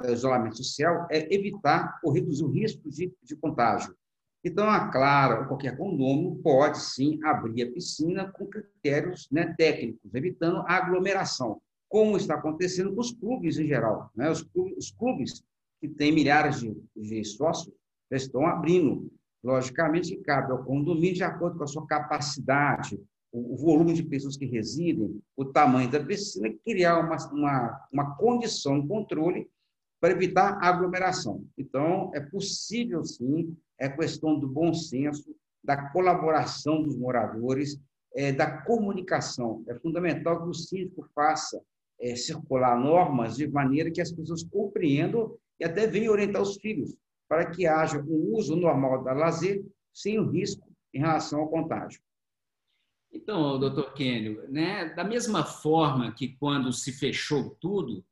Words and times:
do 0.02 0.12
isolamento 0.12 0.58
social 0.58 1.08
é 1.12 1.34
evitar 1.34 2.00
ou 2.04 2.12
reduzir 2.12 2.44
o 2.44 2.52
risco 2.52 2.90
de, 2.90 3.14
de 3.22 3.36
contágio. 3.38 3.96
Então, 4.44 4.70
a 4.70 4.90
Clara 4.90 5.42
ou 5.42 5.48
qualquer 5.48 5.78
condomínio 5.78 6.36
pode 6.44 6.78
sim 6.80 7.18
abrir 7.24 7.64
a 7.64 7.72
piscina 7.72 8.30
com 8.30 8.46
critérios 8.46 9.30
né, 9.32 9.54
técnicos, 9.58 10.14
evitando 10.14 10.58
a 10.68 10.76
aglomeração, 10.76 11.62
como 11.88 12.18
está 12.18 12.36
acontecendo 12.36 12.94
com 12.94 13.00
os 13.00 13.12
clubes 13.12 13.58
em 13.58 13.68
geral. 13.68 14.12
Né? 14.14 14.30
Os, 14.30 14.44
clubes, 14.44 14.78
os 14.78 14.92
clubes 14.92 15.44
que 15.80 15.88
têm 15.88 16.12
milhares 16.12 16.60
de, 16.60 16.76
de 16.96 17.24
sócios 17.24 17.74
já 18.12 18.18
estão 18.18 18.46
abrindo. 18.46 19.10
Logicamente, 19.42 20.16
cabe 20.18 20.52
ao 20.52 20.64
condomínio, 20.64 21.16
de 21.16 21.24
acordo 21.24 21.58
com 21.58 21.64
a 21.64 21.68
sua 21.68 21.86
capacidade, 21.88 23.00
o, 23.32 23.54
o 23.54 23.58
volume 23.58 23.94
de 23.94 24.04
pessoas 24.04 24.36
que 24.36 24.46
residem, 24.46 25.22
o 25.38 25.46
tamanho 25.46 25.90
da 25.90 26.04
piscina, 26.04 26.54
criar 26.66 27.00
uma, 27.00 27.16
uma, 27.32 27.88
uma 27.92 28.16
condição, 28.16 28.76
um 28.76 28.88
controle 28.88 29.50
para 30.04 30.12
evitar 30.12 30.62
aglomeração. 30.62 31.48
Então, 31.58 32.12
é 32.14 32.20
possível, 32.20 33.06
sim, 33.06 33.56
é 33.80 33.88
questão 33.88 34.38
do 34.38 34.50
bom 34.50 34.74
senso, 34.74 35.34
da 35.64 35.92
colaboração 35.92 36.84
dos 36.84 36.98
moradores, 36.98 37.80
é, 38.14 38.34
da 38.34 38.64
comunicação. 38.64 39.64
É 39.66 39.76
fundamental 39.76 40.44
que 40.44 40.50
o 40.50 40.54
síndico 40.54 41.08
faça 41.16 41.64
é, 42.02 42.18
circular 42.18 42.78
normas 42.78 43.38
de 43.38 43.48
maneira 43.48 43.90
que 43.90 44.02
as 44.02 44.12
pessoas 44.12 44.44
compreendam 44.44 45.38
e 45.58 45.64
até 45.64 45.88
venham 45.88 46.12
orientar 46.12 46.42
os 46.42 46.58
filhos, 46.58 46.94
para 47.30 47.50
que 47.50 47.66
haja 47.66 47.98
um 48.02 48.36
uso 48.36 48.58
normal 48.58 49.06
da 49.06 49.14
lazer 49.14 49.64
sem 49.94 50.20
o 50.20 50.30
risco 50.30 50.68
em 50.94 51.00
relação 51.00 51.40
ao 51.40 51.48
contágio. 51.48 52.02
Então, 53.10 53.58
doutor 53.58 53.94
Kênio, 53.94 54.52
né, 54.52 54.94
da 54.96 55.06
mesma 55.06 55.46
forma 55.46 56.12
que 56.12 56.36
quando 56.36 56.74
se 56.74 56.92
fechou 56.92 57.56
tudo, 57.62 58.04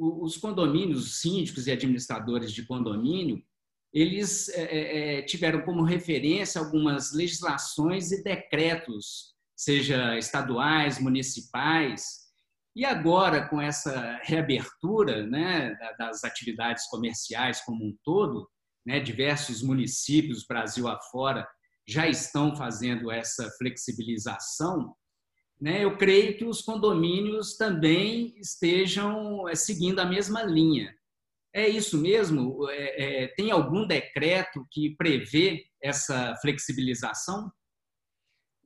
os 0.00 0.36
condomínios, 0.38 1.04
os 1.04 1.20
síndicos 1.20 1.66
e 1.66 1.70
administradores 1.70 2.52
de 2.52 2.64
condomínio, 2.64 3.42
eles 3.92 4.48
é, 4.50 5.18
é, 5.18 5.22
tiveram 5.22 5.62
como 5.62 5.82
referência 5.82 6.60
algumas 6.60 7.12
legislações 7.12 8.10
e 8.10 8.22
decretos, 8.22 9.34
seja 9.54 10.16
estaduais, 10.16 10.98
municipais, 10.98 12.20
e 12.74 12.84
agora, 12.84 13.48
com 13.48 13.60
essa 13.60 14.18
reabertura 14.22 15.26
né, 15.26 15.76
das 15.98 16.22
atividades 16.24 16.86
comerciais 16.86 17.60
como 17.62 17.84
um 17.84 17.96
todo, 18.04 18.48
né, 18.86 19.00
diversos 19.00 19.60
municípios, 19.60 20.46
Brasil 20.46 20.86
afora, 20.88 21.46
já 21.86 22.06
estão 22.06 22.54
fazendo 22.54 23.10
essa 23.10 23.50
flexibilização, 23.58 24.94
né, 25.60 25.84
eu 25.84 25.96
creio 25.96 26.36
que 26.36 26.44
os 26.44 26.62
condomínios 26.62 27.56
também 27.56 28.34
estejam 28.38 29.48
é, 29.48 29.54
seguindo 29.54 30.00
a 30.00 30.06
mesma 30.06 30.42
linha. 30.42 30.94
É 31.52 31.68
isso 31.68 32.00
mesmo? 32.00 32.68
É, 32.70 33.24
é, 33.24 33.28
tem 33.28 33.50
algum 33.50 33.86
decreto 33.86 34.64
que 34.70 34.94
prevê 34.96 35.64
essa 35.82 36.34
flexibilização? 36.40 37.50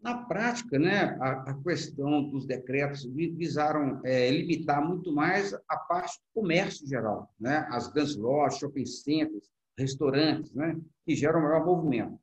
Na 0.02 0.18
prática, 0.26 0.78
né, 0.78 1.16
a, 1.18 1.50
a 1.50 1.62
questão 1.62 2.28
dos 2.28 2.46
decretos 2.46 3.06
visaram 3.14 4.02
é, 4.04 4.30
limitar 4.30 4.86
muito 4.86 5.10
mais 5.10 5.54
a 5.66 5.76
parte 5.78 6.18
do 6.18 6.42
comércio 6.42 6.86
geral, 6.86 7.34
né, 7.40 7.66
as 7.70 7.90
grandes 7.90 8.14
lojas, 8.14 8.58
shopping 8.58 8.84
centers, 8.84 9.48
restaurantes, 9.78 10.52
né, 10.52 10.78
que 11.06 11.16
geram 11.16 11.40
maior 11.40 11.64
movimento. 11.64 12.18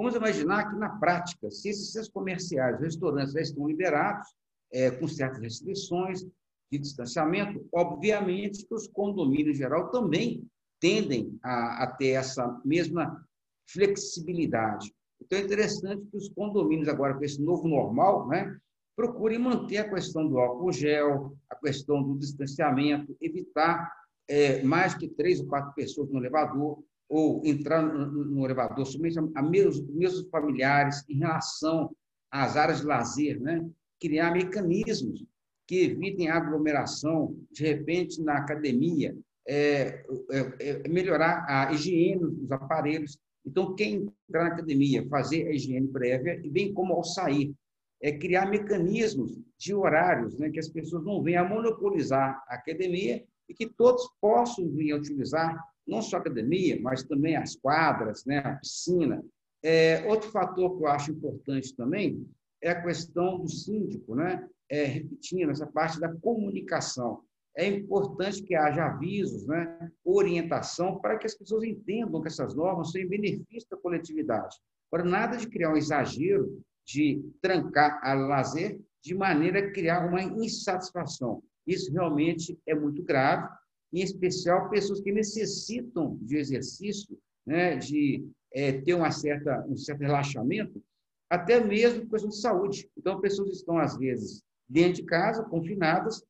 Vamos 0.00 0.14
imaginar 0.14 0.70
que, 0.70 0.76
na 0.76 0.88
prática, 0.88 1.50
se 1.50 1.68
esses 1.68 1.92
centros 1.92 2.10
comerciais, 2.10 2.80
restaurantes 2.80 3.34
já 3.34 3.40
estão 3.42 3.68
liberados, 3.68 4.34
é, 4.72 4.90
com 4.90 5.06
certas 5.06 5.42
restrições, 5.42 6.24
de 6.72 6.78
distanciamento, 6.78 7.68
obviamente 7.70 8.64
que 8.64 8.74
os 8.74 8.88
condomínios 8.88 9.56
em 9.56 9.58
geral 9.58 9.90
também 9.90 10.42
tendem 10.80 11.38
a, 11.42 11.84
a 11.84 11.86
ter 11.86 12.12
essa 12.12 12.58
mesma 12.64 13.22
flexibilidade. 13.68 14.90
Então, 15.20 15.38
é 15.38 15.42
interessante 15.42 16.06
que 16.06 16.16
os 16.16 16.30
condomínios, 16.30 16.88
agora 16.88 17.12
com 17.12 17.22
esse 17.22 17.42
novo 17.42 17.68
normal, 17.68 18.26
né, 18.26 18.56
procurem 18.96 19.38
manter 19.38 19.78
a 19.78 19.90
questão 19.90 20.26
do 20.26 20.38
álcool 20.38 20.72
gel, 20.72 21.36
a 21.50 21.56
questão 21.56 22.02
do 22.02 22.16
distanciamento, 22.16 23.14
evitar 23.20 23.92
é, 24.26 24.62
mais 24.62 24.94
que 24.94 25.08
três 25.08 25.40
ou 25.40 25.46
quatro 25.46 25.74
pessoas 25.74 26.08
no 26.08 26.20
elevador, 26.20 26.82
ou 27.10 27.42
entrar 27.44 27.82
no, 27.82 28.44
elevador 28.44 28.86
somente 28.86 29.18
a, 29.18 29.42
meus, 29.42 29.84
meus 29.88 30.22
familiares 30.30 31.04
em 31.08 31.18
relação 31.18 31.90
às 32.30 32.56
áreas 32.56 32.80
de 32.80 32.86
lazer, 32.86 33.40
né? 33.40 33.68
criar 34.00 34.32
mecanismos 34.32 35.26
que 35.66 35.82
evitem 35.82 36.28
aglomeração, 36.28 37.36
de 37.50 37.66
repente, 37.66 38.22
na 38.22 38.38
academia, 38.38 39.16
é, 39.46 40.04
é, 40.30 40.84
é 40.84 40.88
melhorar 40.88 41.44
a 41.48 41.72
higiene 41.72 42.30
dos 42.30 42.52
aparelhos. 42.52 43.18
Então, 43.44 43.74
quem 43.74 44.08
entrar 44.28 44.44
na 44.44 44.54
academia, 44.54 45.06
fazer 45.08 45.48
a 45.48 45.52
higiene 45.52 45.88
prévia, 45.88 46.40
e 46.44 46.48
bem 46.48 46.72
como 46.72 46.94
ao 46.94 47.02
sair, 47.02 47.52
é 48.00 48.12
criar 48.12 48.46
mecanismos 48.46 49.36
de 49.58 49.74
horários, 49.74 50.38
né, 50.38 50.48
que 50.48 50.60
as 50.60 50.68
pessoas 50.68 51.04
não 51.04 51.22
venham 51.22 51.44
a 51.44 51.48
monopolizar 51.48 52.42
a 52.48 52.54
academia 52.54 53.24
e 53.48 53.54
que 53.54 53.66
todos 53.66 54.08
possam 54.20 54.68
vir 54.70 54.92
a 54.92 54.96
utilizar 54.96 55.60
não 55.90 56.00
só 56.00 56.16
a 56.16 56.20
academia, 56.20 56.78
mas 56.80 57.02
também 57.02 57.36
as 57.36 57.56
quadras, 57.56 58.24
né, 58.24 58.38
a 58.38 58.54
piscina. 58.54 59.22
É, 59.62 60.06
outro 60.08 60.30
fator 60.30 60.76
que 60.76 60.84
eu 60.84 60.88
acho 60.88 61.10
importante 61.10 61.74
também 61.74 62.26
é 62.62 62.70
a 62.70 62.82
questão 62.82 63.40
do 63.40 63.48
síndico, 63.48 64.14
né? 64.14 64.48
é, 64.70 64.84
repetindo, 64.84 65.50
essa 65.50 65.66
parte 65.66 65.98
da 65.98 66.08
comunicação. 66.08 67.22
É 67.56 67.66
importante 67.66 68.42
que 68.42 68.54
haja 68.54 68.86
avisos, 68.86 69.44
né, 69.46 69.90
orientação, 70.04 71.00
para 71.00 71.18
que 71.18 71.26
as 71.26 71.34
pessoas 71.34 71.64
entendam 71.64 72.22
que 72.22 72.28
essas 72.28 72.54
normas 72.54 72.92
são 72.92 73.00
em 73.00 73.08
benefício 73.08 73.68
da 73.68 73.76
coletividade. 73.76 74.56
Agora, 74.90 75.08
nada 75.08 75.36
de 75.36 75.48
criar 75.48 75.72
um 75.72 75.76
exagero, 75.76 76.62
de 76.86 77.20
trancar 77.42 78.00
a 78.04 78.14
lazer, 78.14 78.80
de 79.02 79.14
maneira 79.14 79.58
a 79.58 79.70
criar 79.72 80.06
uma 80.06 80.22
insatisfação. 80.22 81.42
Isso 81.66 81.92
realmente 81.92 82.58
é 82.66 82.74
muito 82.74 83.02
grave 83.02 83.48
em 83.92 84.02
especial 84.02 84.68
pessoas 84.70 85.00
que 85.00 85.12
necessitam 85.12 86.18
de 86.22 86.36
exercício, 86.36 87.18
né, 87.46 87.76
de 87.76 88.24
é, 88.52 88.72
ter 88.72 88.94
uma 88.94 89.10
certa, 89.10 89.64
um 89.68 89.76
certo 89.76 90.00
relaxamento, 90.00 90.82
até 91.28 91.62
mesmo 91.62 92.08
questão 92.08 92.30
de 92.30 92.40
saúde. 92.40 92.90
Então, 92.96 93.20
pessoas 93.20 93.50
estão, 93.50 93.78
às 93.78 93.96
vezes, 93.96 94.42
dentro 94.68 94.94
de 94.94 95.04
casa, 95.04 95.44
confinadas, 95.44 96.22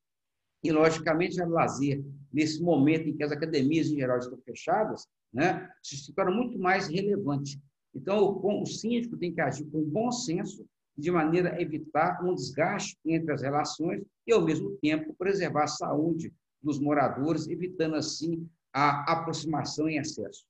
e, 0.62 0.70
logicamente, 0.70 1.40
a 1.40 1.46
lazer, 1.46 2.04
nesse 2.32 2.62
momento 2.62 3.08
em 3.08 3.16
que 3.16 3.22
as 3.22 3.32
academias, 3.32 3.88
em 3.88 3.96
geral, 3.96 4.18
estão 4.18 4.38
fechadas, 4.38 5.06
né, 5.32 5.70
se 5.82 6.12
torna 6.12 6.30
muito 6.30 6.58
mais 6.58 6.88
relevante. 6.88 7.58
Então, 7.94 8.22
o, 8.22 8.62
o 8.62 8.66
síndico 8.66 9.16
tem 9.16 9.32
que 9.32 9.40
agir 9.40 9.64
com 9.70 9.82
bom 9.82 10.12
senso, 10.12 10.66
de 10.96 11.10
maneira 11.10 11.54
a 11.54 11.62
evitar 11.62 12.22
um 12.22 12.34
desgaste 12.34 12.96
entre 13.06 13.32
as 13.32 13.40
relações 13.40 14.02
e, 14.26 14.32
ao 14.32 14.44
mesmo 14.44 14.76
tempo, 14.82 15.14
preservar 15.14 15.64
a 15.64 15.68
saúde 15.68 16.32
dos 16.62 16.78
moradores, 16.78 17.48
evitando, 17.48 17.94
assim, 17.94 18.48
a 18.72 19.12
aproximação 19.12 19.88
em 19.88 19.98
excesso. 19.98 20.44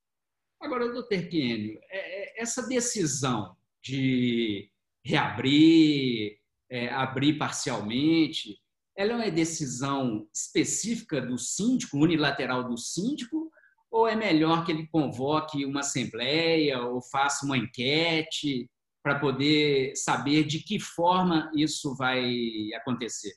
Agora, 0.61 0.93
doutor 0.93 1.23
Quênio, 1.29 1.79
é, 1.91 2.39
é, 2.39 2.43
essa 2.43 2.67
decisão 2.67 3.57
de 3.83 4.71
reabrir, 5.03 6.39
é, 6.69 6.89
abrir 6.91 7.39
parcialmente, 7.39 8.61
ela 8.95 9.13
é 9.13 9.17
uma 9.17 9.31
decisão 9.31 10.29
específica 10.35 11.21
do 11.23 11.39
síndico, 11.39 11.97
unilateral 11.97 12.69
do 12.69 12.77
síndico, 12.77 13.51
ou 13.91 14.07
é 14.07 14.15
melhor 14.15 14.65
que 14.65 14.73
ele 14.73 14.87
convoque 14.87 15.65
uma 15.65 15.81
assembleia 15.81 16.81
ou 16.83 17.01
faça 17.01 17.45
uma 17.45 17.57
enquete 17.57 18.71
para 19.03 19.19
poder 19.19 19.97
saber 19.97 20.45
de 20.45 20.61
que 20.61 20.79
forma 20.79 21.51
isso 21.55 21.97
vai 21.97 22.71
acontecer? 22.75 23.33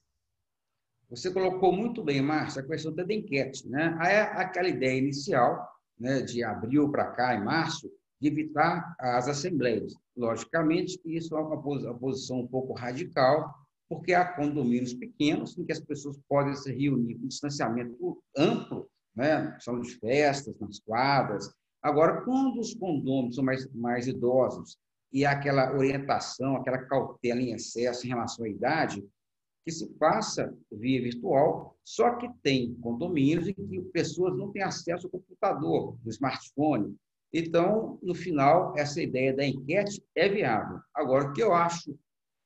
Você 1.15 1.31
colocou 1.31 1.71
muito 1.71 2.04
bem, 2.04 2.24
Márcia, 2.24 2.63
a 2.63 2.65
questão 2.65 2.92
da 2.92 3.04
enquete. 3.04 3.69
Né? 3.69 3.95
Aquela 4.36 4.68
ideia 4.68 4.98
inicial, 4.98 5.63
né, 6.00 6.21
de 6.21 6.44
abril 6.44 6.89
para 6.89 7.12
cá, 7.12 7.36
em 7.36 7.44
março, 7.44 7.88
de 8.19 8.30
evitar 8.30 8.95
as 9.00 9.27
assembleias. 9.27 9.94
Logicamente, 10.18 11.00
isso 11.06 11.38
é 11.38 11.39
uma 11.39 11.62
posição 11.62 12.39
um 12.39 12.48
pouco 12.48 12.74
radical, 12.74 13.54
porque 13.88 14.15
há 14.15 14.25
condomínios 14.25 14.95
pequenos 14.95 15.56
em 15.56 15.63
que 15.63 15.71
as 15.71 15.80
pessoas 15.80 16.19
podem 16.27 16.56
se 16.56 16.74
reunir 16.74 17.15
com 17.19 17.27
distanciamento 17.27 18.24
amplo, 18.36 18.89
né? 19.15 19.56
são 19.60 19.80
de 19.80 19.92
festas, 20.00 20.60
nas 20.60 20.80
quadras. 20.80 21.48
Agora, 21.80 22.21
quando 22.21 22.60
os 22.60 22.74
condomínios 22.74 23.36
são 23.36 23.44
mais, 23.44 23.71
mais 23.71 24.07
idosos 24.07 24.80
e 25.12 25.25
há 25.25 25.31
aquela 25.31 25.75
orientação, 25.75 26.56
aquela 26.56 26.80
cautela 26.80 27.39
em 27.39 27.54
excesso 27.54 28.07
em 28.07 28.10
relação 28.10 28.45
à 28.45 28.50
idade, 28.50 29.04
que 29.65 29.71
se 29.71 29.88
faça 29.98 30.54
via 30.71 31.01
virtual, 31.01 31.77
só 31.83 32.15
que 32.15 32.30
tem 32.42 32.75
condomínios 32.75 33.48
em 33.48 33.54
que 33.54 33.81
pessoas 33.94 34.38
não 34.38 34.51
têm 34.51 34.62
acesso 34.62 35.07
ao 35.07 35.12
computador, 35.12 35.98
ao 36.04 36.10
smartphone, 36.10 36.98
então, 37.33 37.98
no 38.04 38.13
final, 38.13 38.75
essa 38.77 39.01
ideia 39.01 39.36
da 39.36 39.44
enquete 39.44 40.04
é 40.15 40.30
viável. 40.30 40.80
Agora, 40.94 41.30
o 41.30 41.33
que 41.33 41.42
eu 41.42 41.51
acho 41.51 41.98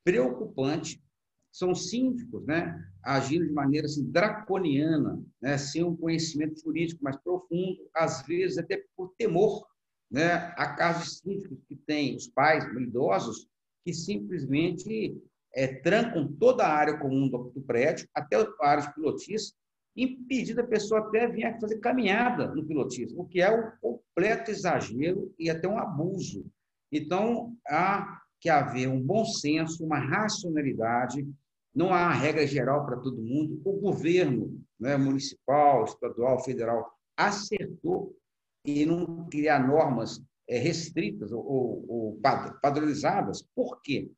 preocupante 0.05 1.03
são 1.51 1.75
síndicos 1.75 2.45
né, 2.45 2.73
agindo 3.03 3.45
de 3.45 3.51
maneira 3.51 3.85
assim, 3.85 4.09
draconiana, 4.09 5.21
né, 5.41 5.57
sem 5.57 5.83
um 5.83 5.95
conhecimento 5.95 6.61
jurídico 6.61 7.03
mais 7.03 7.17
profundo, 7.17 7.89
às 7.93 8.25
vezes 8.25 8.57
até 8.57 8.81
por 8.95 9.13
temor. 9.17 9.67
Né? 10.09 10.33
Há 10.55 10.73
casos 10.75 11.17
síndicos 11.17 11.59
que 11.67 11.75
têm 11.75 12.15
os 12.15 12.29
pais 12.29 12.63
idosos 12.63 13.45
que 13.83 13.93
simplesmente 13.93 15.21
é, 15.57 15.65
trancam 15.67 16.31
toda 16.39 16.63
a 16.63 16.71
área 16.71 16.97
comum 16.99 17.27
do, 17.27 17.49
do 17.49 17.61
prédio, 17.61 18.07
até 18.13 18.35
a 18.35 18.47
área 18.61 18.83
de 18.83 18.93
pilotis, 18.93 19.55
impedindo 19.95 20.61
a 20.61 20.67
pessoa 20.67 21.01
até 21.01 21.27
vir 21.27 21.59
fazer 21.59 21.79
caminhada 21.79 22.53
no 22.53 22.63
pilotismo, 22.63 23.21
o 23.21 23.25
que 23.25 23.41
é 23.41 23.49
um 23.49 23.71
completo 23.81 24.51
exagero 24.51 25.33
e 25.39 25.49
até 25.49 25.67
um 25.67 25.79
abuso. 25.79 26.45
Então, 26.91 27.55
há 27.67 28.21
que 28.39 28.49
haver 28.49 28.87
um 28.87 29.01
bom 29.01 29.25
senso, 29.25 29.83
uma 29.83 29.97
racionalidade, 29.97 31.27
não 31.73 31.91
há 31.91 32.11
regra 32.13 32.45
geral 32.45 32.85
para 32.85 32.97
todo 32.97 33.19
mundo. 33.19 33.59
O 33.65 33.73
governo 33.73 34.61
né, 34.79 34.95
municipal, 34.95 35.85
estadual, 35.85 36.43
federal 36.43 36.87
acertou 37.17 38.15
em 38.63 38.85
não 38.85 39.27
criar 39.27 39.67
normas 39.67 40.21
é, 40.47 40.59
restritas 40.59 41.31
ou 41.31 42.19
padronizadas. 42.61 43.43
Por 43.55 43.81
quê? 43.81 44.11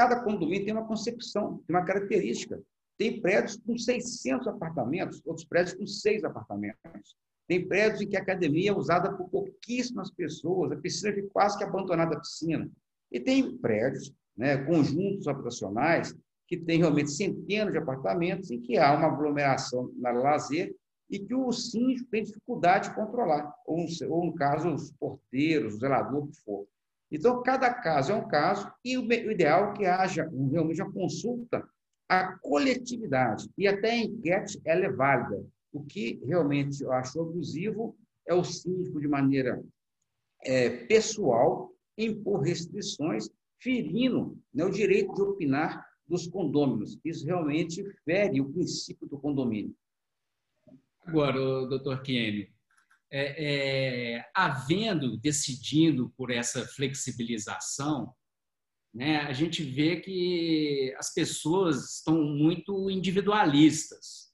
Cada 0.00 0.18
condomínio 0.18 0.64
tem 0.64 0.72
uma 0.72 0.86
concepção, 0.86 1.62
tem 1.66 1.76
uma 1.76 1.84
característica. 1.84 2.58
Tem 2.96 3.20
prédios 3.20 3.58
com 3.58 3.76
600 3.76 4.48
apartamentos, 4.48 5.20
outros 5.26 5.44
prédios 5.44 5.74
com 5.74 5.86
seis 5.86 6.24
apartamentos. 6.24 7.14
Tem 7.46 7.68
prédios 7.68 8.00
em 8.00 8.08
que 8.08 8.16
a 8.16 8.22
academia 8.22 8.70
é 8.70 8.74
usada 8.74 9.12
por 9.14 9.28
pouquíssimas 9.28 10.10
pessoas, 10.10 10.72
a 10.72 10.76
piscina 10.76 11.12
fica 11.12 11.28
quase 11.30 11.58
que 11.58 11.64
abandonada 11.64 12.16
a 12.16 12.18
piscina. 12.18 12.66
E 13.12 13.20
tem 13.20 13.58
prédios, 13.58 14.10
né, 14.34 14.64
conjuntos 14.64 15.28
habitacionais, 15.28 16.16
que 16.48 16.56
tem 16.56 16.78
realmente 16.78 17.10
centenas 17.10 17.70
de 17.70 17.78
apartamentos 17.78 18.50
em 18.50 18.58
que 18.58 18.78
há 18.78 18.96
uma 18.96 19.08
aglomeração 19.08 19.92
na 19.96 20.12
lazer 20.12 20.74
e 21.10 21.18
que 21.18 21.34
o 21.34 21.52
síndico 21.52 22.08
tem 22.08 22.22
dificuldade 22.22 22.88
de 22.88 22.94
controlar, 22.94 23.54
ou, 23.66 23.84
ou 24.08 24.24
no 24.24 24.34
caso, 24.34 24.72
os 24.72 24.90
porteiros, 24.92 25.74
o 25.74 25.78
zelador, 25.78 26.24
o 26.24 26.28
que 26.28 26.40
for. 26.40 26.66
Então, 27.10 27.42
cada 27.42 27.72
caso 27.72 28.12
é 28.12 28.14
um 28.14 28.28
caso, 28.28 28.72
e 28.84 28.96
o 28.96 29.12
ideal 29.12 29.72
é 29.72 29.76
que 29.76 29.86
haja 29.86 30.30
realmente 30.50 30.80
uma 30.80 30.92
consulta 30.92 31.68
a 32.10 32.36
coletividade 32.38 33.48
e 33.56 33.68
até 33.68 33.92
a 33.92 33.96
enquete 33.96 34.60
ela 34.64 34.84
é 34.84 34.90
válida. 34.90 35.46
O 35.72 35.84
que 35.84 36.20
realmente 36.24 36.82
eu 36.82 36.90
acho 36.92 37.20
abusivo 37.20 37.96
é 38.26 38.34
o 38.34 38.42
síndico, 38.42 39.00
de 39.00 39.06
maneira 39.06 39.62
é, 40.42 40.70
pessoal, 40.86 41.72
impor 41.96 42.40
restrições, 42.40 43.30
ferindo 43.60 44.36
né, 44.52 44.64
o 44.64 44.70
direito 44.70 45.14
de 45.14 45.22
opinar 45.22 45.86
dos 46.08 46.26
condôminos. 46.26 46.98
Isso 47.04 47.24
realmente 47.24 47.84
fere 48.04 48.40
o 48.40 48.50
princípio 48.50 49.06
do 49.06 49.16
condomínio. 49.16 49.72
Agora, 51.06 51.38
doutor 51.66 52.02
Kiene, 52.02 52.52
é, 53.10 54.14
é, 54.16 54.30
havendo, 54.34 55.18
decidindo 55.18 56.12
por 56.16 56.30
essa 56.30 56.66
flexibilização, 56.66 58.14
né, 58.94 59.18
a 59.18 59.32
gente 59.32 59.62
vê 59.62 60.00
que 60.00 60.94
as 60.98 61.12
pessoas 61.12 61.96
estão 61.96 62.22
muito 62.22 62.90
individualistas. 62.90 64.30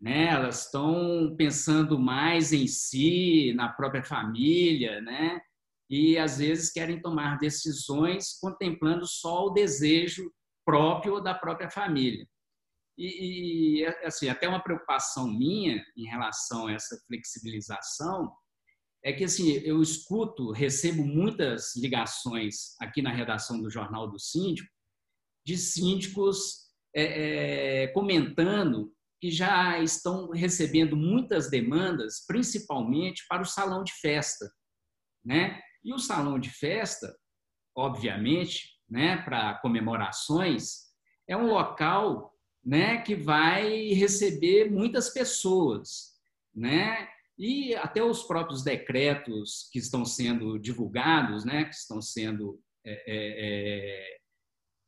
Né? 0.00 0.26
Elas 0.26 0.66
estão 0.66 1.34
pensando 1.36 1.98
mais 1.98 2.52
em 2.52 2.66
si, 2.66 3.52
na 3.54 3.68
própria 3.70 4.04
família, 4.04 5.00
né? 5.00 5.40
e 5.88 6.18
às 6.18 6.38
vezes 6.38 6.72
querem 6.72 7.00
tomar 7.00 7.38
decisões 7.38 8.38
contemplando 8.40 9.06
só 9.06 9.46
o 9.46 9.50
desejo 9.50 10.30
próprio 10.64 11.20
da 11.20 11.32
própria 11.32 11.70
família. 11.70 12.26
E, 12.98 13.80
e 13.80 13.86
assim, 14.04 14.28
até 14.28 14.48
uma 14.48 14.62
preocupação 14.62 15.28
minha 15.28 15.84
em 15.96 16.06
relação 16.06 16.66
a 16.66 16.72
essa 16.72 16.96
flexibilização 17.06 18.32
é 19.04 19.12
que 19.12 19.24
assim 19.24 19.52
eu 19.58 19.82
escuto, 19.82 20.50
recebo 20.50 21.04
muitas 21.04 21.76
ligações 21.76 22.74
aqui 22.80 23.02
na 23.02 23.12
redação 23.12 23.60
do 23.60 23.70
Jornal 23.70 24.10
do 24.10 24.18
Síndico 24.18 24.68
de 25.46 25.56
síndicos 25.56 26.66
é, 26.94 27.84
é, 27.84 27.86
comentando 27.88 28.92
que 29.20 29.30
já 29.30 29.78
estão 29.78 30.30
recebendo 30.30 30.96
muitas 30.96 31.48
demandas, 31.48 32.24
principalmente 32.26 33.24
para 33.28 33.42
o 33.42 33.46
salão 33.46 33.84
de 33.84 33.92
festa, 33.92 34.50
né? 35.24 35.60
E 35.84 35.94
o 35.94 35.98
salão 35.98 36.38
de 36.38 36.50
festa, 36.50 37.16
obviamente, 37.76 38.76
né, 38.88 39.18
para 39.18 39.54
comemorações, 39.60 40.86
é 41.28 41.36
um 41.36 41.46
local, 41.46 42.32
né, 42.66 43.00
que 43.00 43.14
vai 43.14 43.90
receber 43.92 44.68
muitas 44.68 45.08
pessoas, 45.08 46.16
né? 46.52 47.08
E 47.38 47.76
até 47.76 48.02
os 48.02 48.24
próprios 48.24 48.64
decretos 48.64 49.68
que 49.70 49.78
estão 49.78 50.04
sendo 50.04 50.58
divulgados, 50.58 51.44
né, 51.44 51.64
que 51.64 51.74
estão 51.74 52.02
sendo 52.02 52.58
é, 52.84 52.92
é, 52.92 53.04
é, 53.06 54.16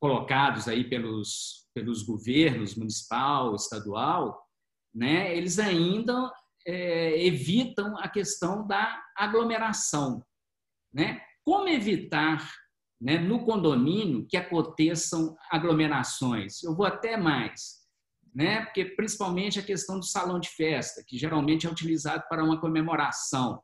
colocados 0.00 0.66
aí 0.66 0.88
pelos, 0.88 1.68
pelos 1.73 2.02
governos 2.02 2.75
municipal, 2.75 3.54
estadual, 3.54 4.42
né, 4.92 5.37
eles 5.37 5.58
ainda 5.58 6.32
é, 6.66 7.25
evitam 7.25 7.97
a 7.99 8.08
questão 8.08 8.66
da 8.66 9.00
aglomeração. 9.16 10.25
Né? 10.92 11.20
Como 11.44 11.68
evitar 11.68 12.50
né, 13.00 13.18
no 13.18 13.44
condomínio 13.44 14.26
que 14.28 14.36
aconteçam 14.36 15.36
aglomerações? 15.50 16.62
Eu 16.62 16.74
vou 16.74 16.86
até 16.86 17.16
mais 17.16 17.78
né? 18.34 18.64
Porque 18.64 18.84
principalmente 18.84 19.58
a 19.58 19.64
questão 19.64 19.98
do 19.98 20.04
salão 20.04 20.38
de 20.38 20.48
festa, 20.50 21.02
que 21.04 21.18
geralmente 21.18 21.66
é 21.66 21.70
utilizado 21.70 22.22
para 22.28 22.44
uma 22.44 22.60
comemoração, 22.60 23.60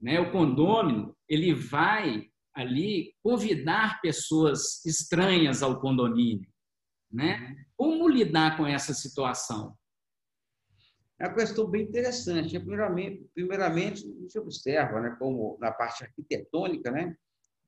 né? 0.00 0.18
O 0.20 0.32
condômino 0.32 1.16
ele 1.28 1.54
vai 1.54 2.24
ali 2.54 3.14
convidar 3.22 4.00
pessoas 4.00 4.84
estranhas 4.84 5.62
ao 5.62 5.80
condomínio, 5.80 6.50
né? 7.10 7.54
Como 7.76 8.08
lidar 8.08 8.56
com 8.56 8.66
essa 8.66 8.92
situação? 8.92 9.76
É 11.20 11.26
uma 11.26 11.34
questão 11.36 11.68
bem 11.68 11.82
interessante. 11.82 12.58
Primeiramente, 12.58 13.24
primeiramente 13.34 14.04
a 14.04 14.20
gente 14.20 14.38
observa, 14.38 15.00
né, 15.00 15.16
como 15.18 15.58
na 15.60 15.72
parte 15.72 16.04
arquitetônica, 16.04 16.92
né, 16.92 17.16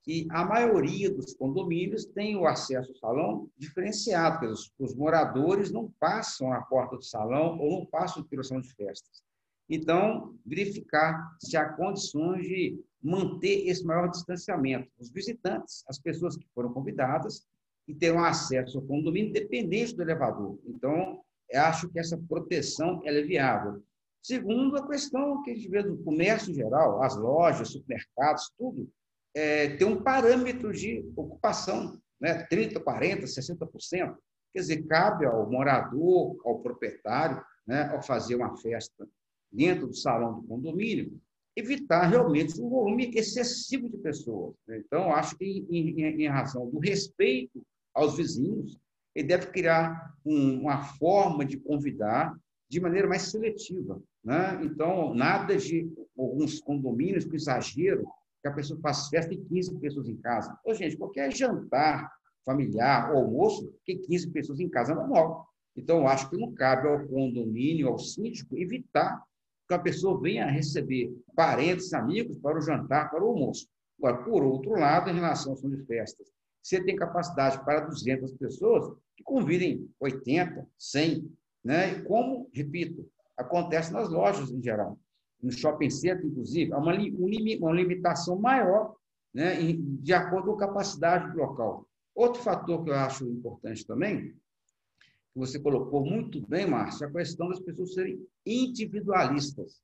que 0.02 0.26
a 0.30 0.44
maioria 0.44 1.10
dos 1.10 1.34
condomínios 1.34 2.06
tem 2.06 2.36
o 2.36 2.46
acesso 2.46 2.90
ao 2.90 2.96
salão 2.96 3.50
diferenciado, 3.56 4.46
os, 4.46 4.72
os 4.78 4.94
moradores 4.94 5.70
não 5.70 5.90
passam 5.98 6.52
a 6.52 6.62
porta 6.62 6.96
do 6.96 7.04
salão 7.04 7.58
ou 7.58 7.80
não 7.80 7.86
passam 7.86 8.22
pelo 8.24 8.42
salão 8.42 8.62
de 8.62 8.72
festas. 8.74 9.22
Então, 9.68 10.34
verificar 10.44 11.36
se 11.38 11.56
há 11.56 11.68
condições 11.74 12.42
de 12.42 12.82
manter 13.00 13.68
esse 13.68 13.84
maior 13.84 14.08
distanciamento. 14.08 14.90
Os 14.98 15.10
visitantes, 15.10 15.84
as 15.86 15.98
pessoas 15.98 16.36
que 16.36 16.46
foram 16.54 16.72
convidadas, 16.72 17.46
e 17.86 17.94
terão 17.94 18.24
acesso 18.24 18.78
ao 18.78 18.84
condomínio 18.84 19.30
independente 19.30 19.94
do 19.94 20.02
elevador. 20.02 20.58
Então, 20.64 21.20
acho 21.52 21.88
que 21.88 21.98
essa 21.98 22.16
proteção 22.16 23.00
é 23.04 23.20
viável. 23.22 23.82
Segundo, 24.22 24.76
a 24.76 24.86
questão 24.86 25.42
que 25.42 25.50
a 25.50 25.54
gente 25.54 25.68
vê 25.68 25.82
do 25.82 25.96
comércio 25.98 26.50
em 26.50 26.54
geral, 26.54 27.02
as 27.02 27.16
lojas, 27.16 27.70
supermercados, 27.70 28.52
tudo, 28.56 28.88
é, 29.34 29.76
tem 29.76 29.86
um 29.86 30.02
parâmetro 30.02 30.72
de 30.72 31.04
ocupação, 31.16 32.00
né? 32.20 32.46
30%, 32.46 32.82
40%, 32.82 33.22
60%. 33.24 34.16
Quer 34.52 34.60
dizer, 34.60 34.82
cabe 34.86 35.24
ao 35.26 35.48
morador, 35.48 36.36
ao 36.44 36.58
proprietário, 36.58 37.40
né, 37.66 37.88
ao 37.92 38.02
fazer 38.02 38.34
uma 38.34 38.56
festa 38.56 39.08
dentro 39.52 39.86
do 39.86 39.94
salão 39.94 40.40
do 40.40 40.46
condomínio, 40.46 41.20
evitar 41.56 42.06
realmente 42.06 42.60
um 42.60 42.68
volume 42.68 43.10
excessivo 43.14 43.88
de 43.88 43.96
pessoas. 43.98 44.54
Então, 44.68 45.14
acho 45.14 45.36
que, 45.36 45.44
em, 45.44 46.00
em, 46.00 46.22
em 46.24 46.28
razão 46.28 46.68
do 46.68 46.78
respeito 46.78 47.64
aos 47.94 48.16
vizinhos, 48.16 48.78
ele 49.14 49.28
deve 49.28 49.46
criar 49.46 50.14
um, 50.24 50.62
uma 50.62 50.82
forma 50.82 51.44
de 51.44 51.56
convidar 51.56 52.36
de 52.68 52.80
maneira 52.80 53.08
mais 53.08 53.22
seletiva. 53.22 54.00
Né? 54.24 54.60
Então, 54.62 55.14
nada 55.14 55.56
de 55.56 55.90
alguns 56.16 56.60
condomínios 56.60 57.24
com 57.24 57.34
exagero, 57.34 58.06
que 58.42 58.48
a 58.48 58.52
pessoa 58.52 58.80
faz 58.80 59.08
festa 59.08 59.32
e 59.34 59.38
15 59.38 59.78
pessoas 59.78 60.08
em 60.08 60.16
casa. 60.16 60.58
Ô, 60.64 60.74
gente, 60.74 60.96
qualquer 60.96 61.32
jantar 61.34 62.10
familiar 62.44 63.12
ou 63.12 63.18
almoço, 63.18 63.74
que 63.84 63.96
15 63.96 64.30
pessoas 64.30 64.60
em 64.60 64.68
casa 64.68 64.92
é 64.92 64.94
normal. 64.94 65.46
Então, 65.76 66.08
acho 66.08 66.28
que 66.28 66.36
não 66.36 66.52
cabe 66.52 66.88
ao 66.88 67.06
condomínio, 67.06 67.88
ao 67.88 67.98
síndico, 67.98 68.56
evitar 68.56 69.22
que 69.68 69.74
a 69.74 69.78
pessoa 69.78 70.20
venha 70.20 70.46
receber 70.46 71.14
parentes, 71.34 71.92
amigos 71.92 72.36
para 72.38 72.58
o 72.58 72.60
jantar, 72.60 73.10
para 73.10 73.22
o 73.22 73.28
almoço. 73.28 73.68
Agora, 73.98 74.24
por 74.24 74.42
outro 74.42 74.72
lado, 74.72 75.10
em 75.10 75.14
relação 75.14 75.52
às 75.52 75.60
festas, 75.86 76.26
você 76.62 76.82
tem 76.82 76.96
capacidade 76.96 77.62
para 77.64 77.80
200 77.80 78.32
pessoas, 78.34 78.96
que 79.16 79.22
convidem 79.22 79.88
80, 80.00 80.66
100, 80.78 81.30
né? 81.64 81.92
E 81.92 82.02
como, 82.02 82.50
repito, 82.52 83.08
acontece 83.36 83.92
nas 83.92 84.08
lojas 84.08 84.50
em 84.50 84.62
geral. 84.62 84.98
No 85.42 85.50
shopping 85.50 85.90
center, 85.90 86.26
inclusive, 86.26 86.72
há 86.72 86.78
uma, 86.78 86.92
uma 86.92 87.72
limitação 87.72 88.38
maior 88.38 88.94
né, 89.32 89.56
de 89.72 90.12
acordo 90.12 90.48
com 90.48 90.56
a 90.56 90.66
capacidade 90.66 91.32
do 91.32 91.38
local. 91.38 91.86
Outro 92.14 92.42
fator 92.42 92.84
que 92.84 92.90
eu 92.90 92.94
acho 92.94 93.24
importante 93.24 93.86
também, 93.86 94.34
que 95.32 95.38
você 95.38 95.58
colocou 95.58 96.04
muito 96.04 96.46
bem, 96.46 96.66
Márcio, 96.66 97.04
é 97.04 97.08
a 97.08 97.12
questão 97.12 97.48
das 97.48 97.60
pessoas 97.60 97.94
serem 97.94 98.20
individualistas. 98.44 99.80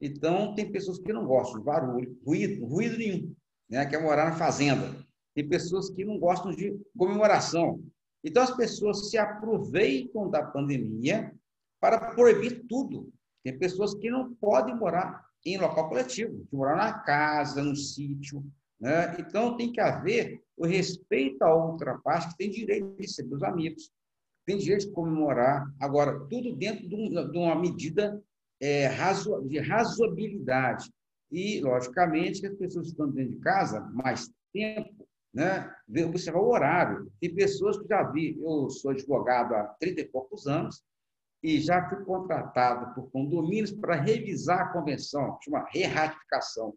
Então, 0.00 0.54
tem 0.54 0.70
pessoas 0.70 0.98
que 0.98 1.12
não 1.12 1.26
gostam 1.26 1.58
de 1.58 1.64
barulho, 1.64 2.18
ruído, 2.24 2.66
ruído 2.66 2.98
nenhum, 2.98 3.34
né? 3.68 3.86
quer 3.86 4.02
morar 4.02 4.30
na 4.30 4.36
fazenda. 4.36 4.94
Tem 5.34 5.46
pessoas 5.46 5.90
que 5.90 6.04
não 6.04 6.18
gostam 6.18 6.50
de 6.50 6.78
comemoração. 6.96 7.82
Então, 8.24 8.42
as 8.42 8.54
pessoas 8.56 9.10
se 9.10 9.18
aproveitam 9.18 10.30
da 10.30 10.42
pandemia 10.42 11.32
para 11.80 12.14
proibir 12.14 12.64
tudo. 12.66 13.12
Tem 13.46 13.56
pessoas 13.56 13.94
que 13.94 14.10
não 14.10 14.34
podem 14.34 14.74
morar 14.74 15.24
em 15.44 15.56
local 15.56 15.88
coletivo, 15.88 16.44
que 16.50 16.56
morar 16.56 16.74
na 16.74 16.92
casa, 16.92 17.62
no 17.62 17.76
sítio. 17.76 18.44
Né? 18.80 19.14
Então, 19.20 19.56
tem 19.56 19.70
que 19.70 19.80
haver 19.80 20.42
o 20.56 20.66
respeito 20.66 21.40
à 21.44 21.54
outra 21.54 21.96
parte 21.98 22.30
que 22.30 22.38
tem 22.38 22.50
direito 22.50 22.96
de 22.96 23.02
receber 23.02 23.36
os 23.36 23.44
amigos, 23.44 23.92
tem 24.44 24.58
direito 24.58 24.86
de 24.86 24.92
comemorar. 24.92 25.72
Agora, 25.78 26.18
tudo 26.28 26.56
dentro 26.56 26.88
de 26.88 27.38
uma 27.38 27.54
medida 27.54 28.20
é, 28.60 28.88
de 29.46 29.58
razoabilidade. 29.60 30.90
E, 31.30 31.60
logicamente, 31.60 32.44
as 32.44 32.54
pessoas 32.56 32.88
estão 32.88 33.08
dentro 33.08 33.36
de 33.36 33.38
casa 33.38 33.80
mais 33.92 34.28
tempo 34.52 35.06
né? 35.32 35.72
observar 36.04 36.40
o 36.40 36.50
horário. 36.50 37.12
Tem 37.20 37.32
pessoas 37.32 37.78
que 37.78 37.86
já 37.86 38.02
vi, 38.10 38.36
eu 38.40 38.68
sou 38.70 38.90
advogado 38.90 39.54
há 39.54 39.64
30 39.78 40.00
e 40.00 40.04
poucos 40.08 40.48
anos, 40.48 40.82
e 41.42 41.60
já 41.60 41.88
fui 41.88 42.04
contratado 42.04 42.94
por 42.94 43.10
condomínios 43.10 43.72
para 43.72 43.94
revisar 43.94 44.60
a 44.60 44.72
convenção, 44.72 45.38
chama 45.42 45.66
re-ratificação. 45.70 46.74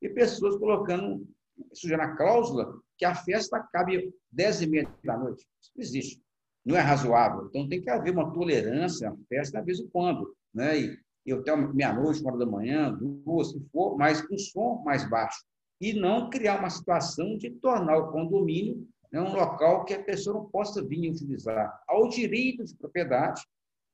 E 0.00 0.08
pessoas 0.08 0.56
colocando, 0.56 1.26
sujando 1.72 2.02
a 2.02 2.16
cláusula, 2.16 2.72
que 2.96 3.04
a 3.04 3.14
festa 3.14 3.60
cabe 3.72 4.12
10 4.32 4.62
e 4.62 4.66
meia 4.66 4.94
da 5.04 5.16
noite. 5.16 5.46
Isso 5.60 5.72
não 5.76 5.82
existe. 5.82 6.22
Não 6.64 6.76
é 6.76 6.80
razoável. 6.80 7.46
Então 7.48 7.68
tem 7.68 7.80
que 7.80 7.90
haver 7.90 8.12
uma 8.12 8.32
tolerância 8.32 9.10
à 9.10 9.16
festa, 9.28 9.60
de 9.60 9.66
vez 9.66 9.80
em 9.80 9.88
quando. 9.88 10.34
Né? 10.52 10.80
E 10.80 10.98
eu 11.26 11.42
tenho 11.42 11.72
meia-noite, 11.74 12.20
uma 12.20 12.30
hora 12.30 12.44
da 12.44 12.50
manhã, 12.50 12.92
duas, 12.92 13.50
se 13.50 13.60
for, 13.72 13.96
mas 13.96 14.20
com 14.22 14.36
som 14.38 14.82
mais 14.84 15.08
baixo 15.08 15.44
e 15.80 15.92
não 15.92 16.28
criar 16.28 16.58
uma 16.58 16.70
situação 16.70 17.36
de 17.38 17.50
tornar 17.50 17.96
o 17.96 18.10
condomínio 18.10 18.86
né, 19.12 19.20
um 19.20 19.32
local 19.34 19.84
que 19.84 19.94
a 19.94 20.02
pessoa 20.02 20.36
não 20.36 20.50
possa 20.50 20.84
vir 20.84 21.10
utilizar. 21.10 21.80
Ao 21.88 22.08
direito 22.08 22.64
de 22.64 22.74
propriedade, 22.74 23.42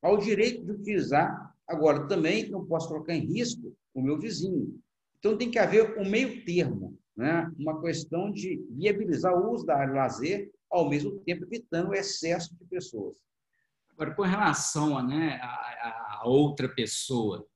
ao 0.04 0.18
direito 0.18 0.62
de 0.62 0.70
utilizar, 0.70 1.56
agora 1.66 2.06
também 2.06 2.50
não 2.50 2.66
posso 2.66 2.88
colocar 2.88 3.14
em 3.14 3.24
risco 3.24 3.74
o 3.94 4.02
meu 4.02 4.20
vizinho. 4.20 4.78
Então 5.18 5.38
tem 5.38 5.50
que 5.50 5.58
haver 5.58 5.98
um 5.98 6.06
meio 6.06 6.44
termo, 6.44 6.98
né? 7.16 7.50
uma 7.58 7.80
questão 7.80 8.30
de 8.30 8.62
viabilizar 8.70 9.32
o 9.32 9.50
uso 9.50 9.64
da 9.64 9.76
área 9.76 9.92
de 9.92 9.98
lazer, 9.98 10.52
ao 10.70 10.90
mesmo 10.90 11.18
tempo 11.20 11.44
evitando 11.44 11.88
o 11.88 11.94
excesso 11.94 12.54
de 12.54 12.66
pessoas. 12.66 13.16
Agora, 13.92 14.14
com 14.14 14.22
relação 14.22 14.98
a, 14.98 15.02
né, 15.02 15.38
a, 15.40 16.18
a 16.20 16.22
outra 16.26 16.68
pessoa, 16.68 17.46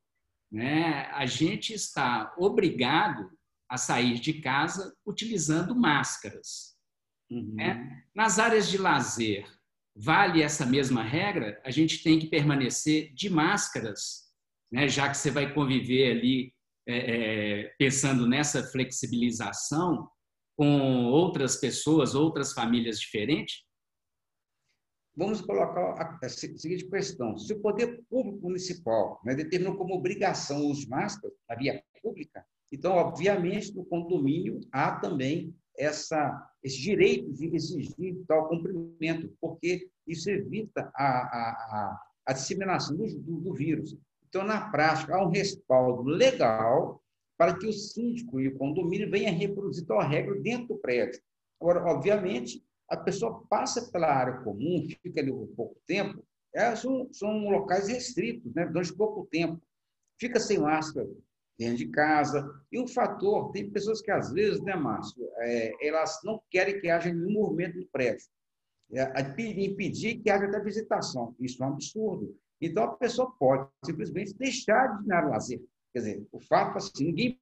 né, 0.50 1.06
a 1.12 1.26
gente 1.26 1.74
está 1.74 2.32
obrigado 2.38 3.30
a 3.68 3.76
sair 3.76 4.18
de 4.20 4.40
casa 4.40 4.96
utilizando 5.04 5.76
máscaras. 5.76 6.78
Uhum. 7.30 7.52
Né? 7.54 8.04
Nas 8.14 8.38
áreas 8.38 8.68
de 8.70 8.78
lazer, 8.78 9.46
vale 9.98 10.42
essa 10.42 10.64
mesma 10.64 11.02
regra? 11.02 11.60
A 11.64 11.70
gente 11.70 12.02
tem 12.02 12.18
que 12.18 12.28
permanecer 12.28 13.12
de 13.14 13.28
máscaras, 13.28 14.28
né? 14.70 14.88
já 14.88 15.08
que 15.10 15.16
você 15.16 15.30
vai 15.30 15.52
conviver 15.52 16.12
ali 16.12 16.54
é, 16.86 16.96
é, 16.96 17.74
pensando 17.78 18.26
nessa 18.26 18.62
flexibilização 18.62 20.08
com 20.56 21.06
outras 21.06 21.56
pessoas, 21.56 22.14
outras 22.14 22.52
famílias 22.52 23.00
diferentes? 23.00 23.64
Vamos 25.16 25.40
colocar 25.40 26.18
a 26.22 26.28
seguinte 26.28 26.88
questão: 26.88 27.36
se 27.36 27.52
o 27.52 27.60
poder 27.60 28.04
público 28.08 28.40
municipal 28.40 29.20
né, 29.24 29.34
determinou 29.34 29.76
como 29.76 29.94
obrigação 29.94 30.60
o 30.60 30.70
uso 30.70 30.82
de 30.82 30.88
máscaras 30.88 31.36
na 31.48 31.56
via 31.56 31.82
pública, 32.00 32.46
então, 32.72 32.92
obviamente, 32.92 33.74
no 33.74 33.84
condomínio 33.84 34.60
há 34.70 34.92
também 35.00 35.54
essa, 35.78 36.50
esse 36.62 36.80
direito 36.80 37.32
de 37.32 37.54
exigir 37.54 38.16
tal 38.26 38.48
cumprimento, 38.48 39.32
porque 39.40 39.88
isso 40.06 40.28
evita 40.28 40.90
a, 40.94 41.04
a, 41.04 42.00
a 42.26 42.32
disseminação 42.32 42.96
do, 42.96 43.06
do, 43.06 43.40
do, 43.40 43.54
vírus. 43.54 43.96
Então, 44.28 44.44
na 44.44 44.68
prática, 44.70 45.14
há 45.14 45.24
um 45.24 45.30
respaldo 45.30 46.02
legal 46.02 47.02
para 47.38 47.56
que 47.56 47.66
o 47.66 47.72
síndico 47.72 48.40
e 48.40 48.48
o 48.48 48.58
condomínio 48.58 49.10
venham 49.10 49.32
reproduzir 49.32 49.86
tal 49.86 50.00
regra 50.00 50.34
dentro 50.40 50.74
do 50.74 50.78
prédio. 50.78 51.22
Agora, 51.60 51.84
obviamente, 51.84 52.62
a 52.88 52.96
pessoa 52.96 53.44
passa 53.48 53.90
pela 53.92 54.08
área 54.08 54.38
comum, 54.38 54.86
fica 55.02 55.20
ali 55.20 55.30
por 55.30 55.46
pouco 55.48 55.80
tempo, 55.86 56.22
é, 56.54 56.74
são, 56.74 57.08
são 57.12 57.48
locais 57.48 57.88
restritos, 57.88 58.52
né, 58.54 58.66
durante 58.66 58.94
pouco 58.94 59.26
tempo. 59.30 59.62
Fica 60.18 60.40
sem 60.40 60.58
máscara 60.58 61.08
dentro 61.58 61.76
de 61.76 61.88
casa. 61.88 62.48
E 62.70 62.80
um 62.80 62.86
fator, 62.86 63.50
tem 63.50 63.70
pessoas 63.70 64.00
que 64.00 64.10
às 64.10 64.32
vezes, 64.32 64.62
né, 64.62 64.76
Márcio, 64.76 65.28
é, 65.38 65.86
elas 65.86 66.20
não 66.24 66.40
querem 66.50 66.80
que 66.80 66.88
haja 66.88 67.12
nenhum 67.12 67.32
movimento 67.32 67.78
no 67.78 67.86
prédio. 67.88 68.26
É, 68.92 69.20
impedir 69.40 70.18
que 70.18 70.30
haja 70.30 70.46
até 70.46 70.60
visitação. 70.60 71.34
Isso 71.38 71.62
é 71.62 71.66
um 71.66 71.72
absurdo. 71.72 72.34
Então, 72.60 72.84
a 72.84 72.96
pessoa 72.96 73.30
pode 73.38 73.68
simplesmente 73.84 74.34
deixar 74.34 74.98
de 74.98 75.04
ir 75.04 75.08
na 75.08 75.20
lazer. 75.20 75.62
Quer 75.92 75.98
dizer, 75.98 76.26
o 76.32 76.40
fato 76.40 76.78
assim, 76.78 77.06
ninguém 77.06 77.40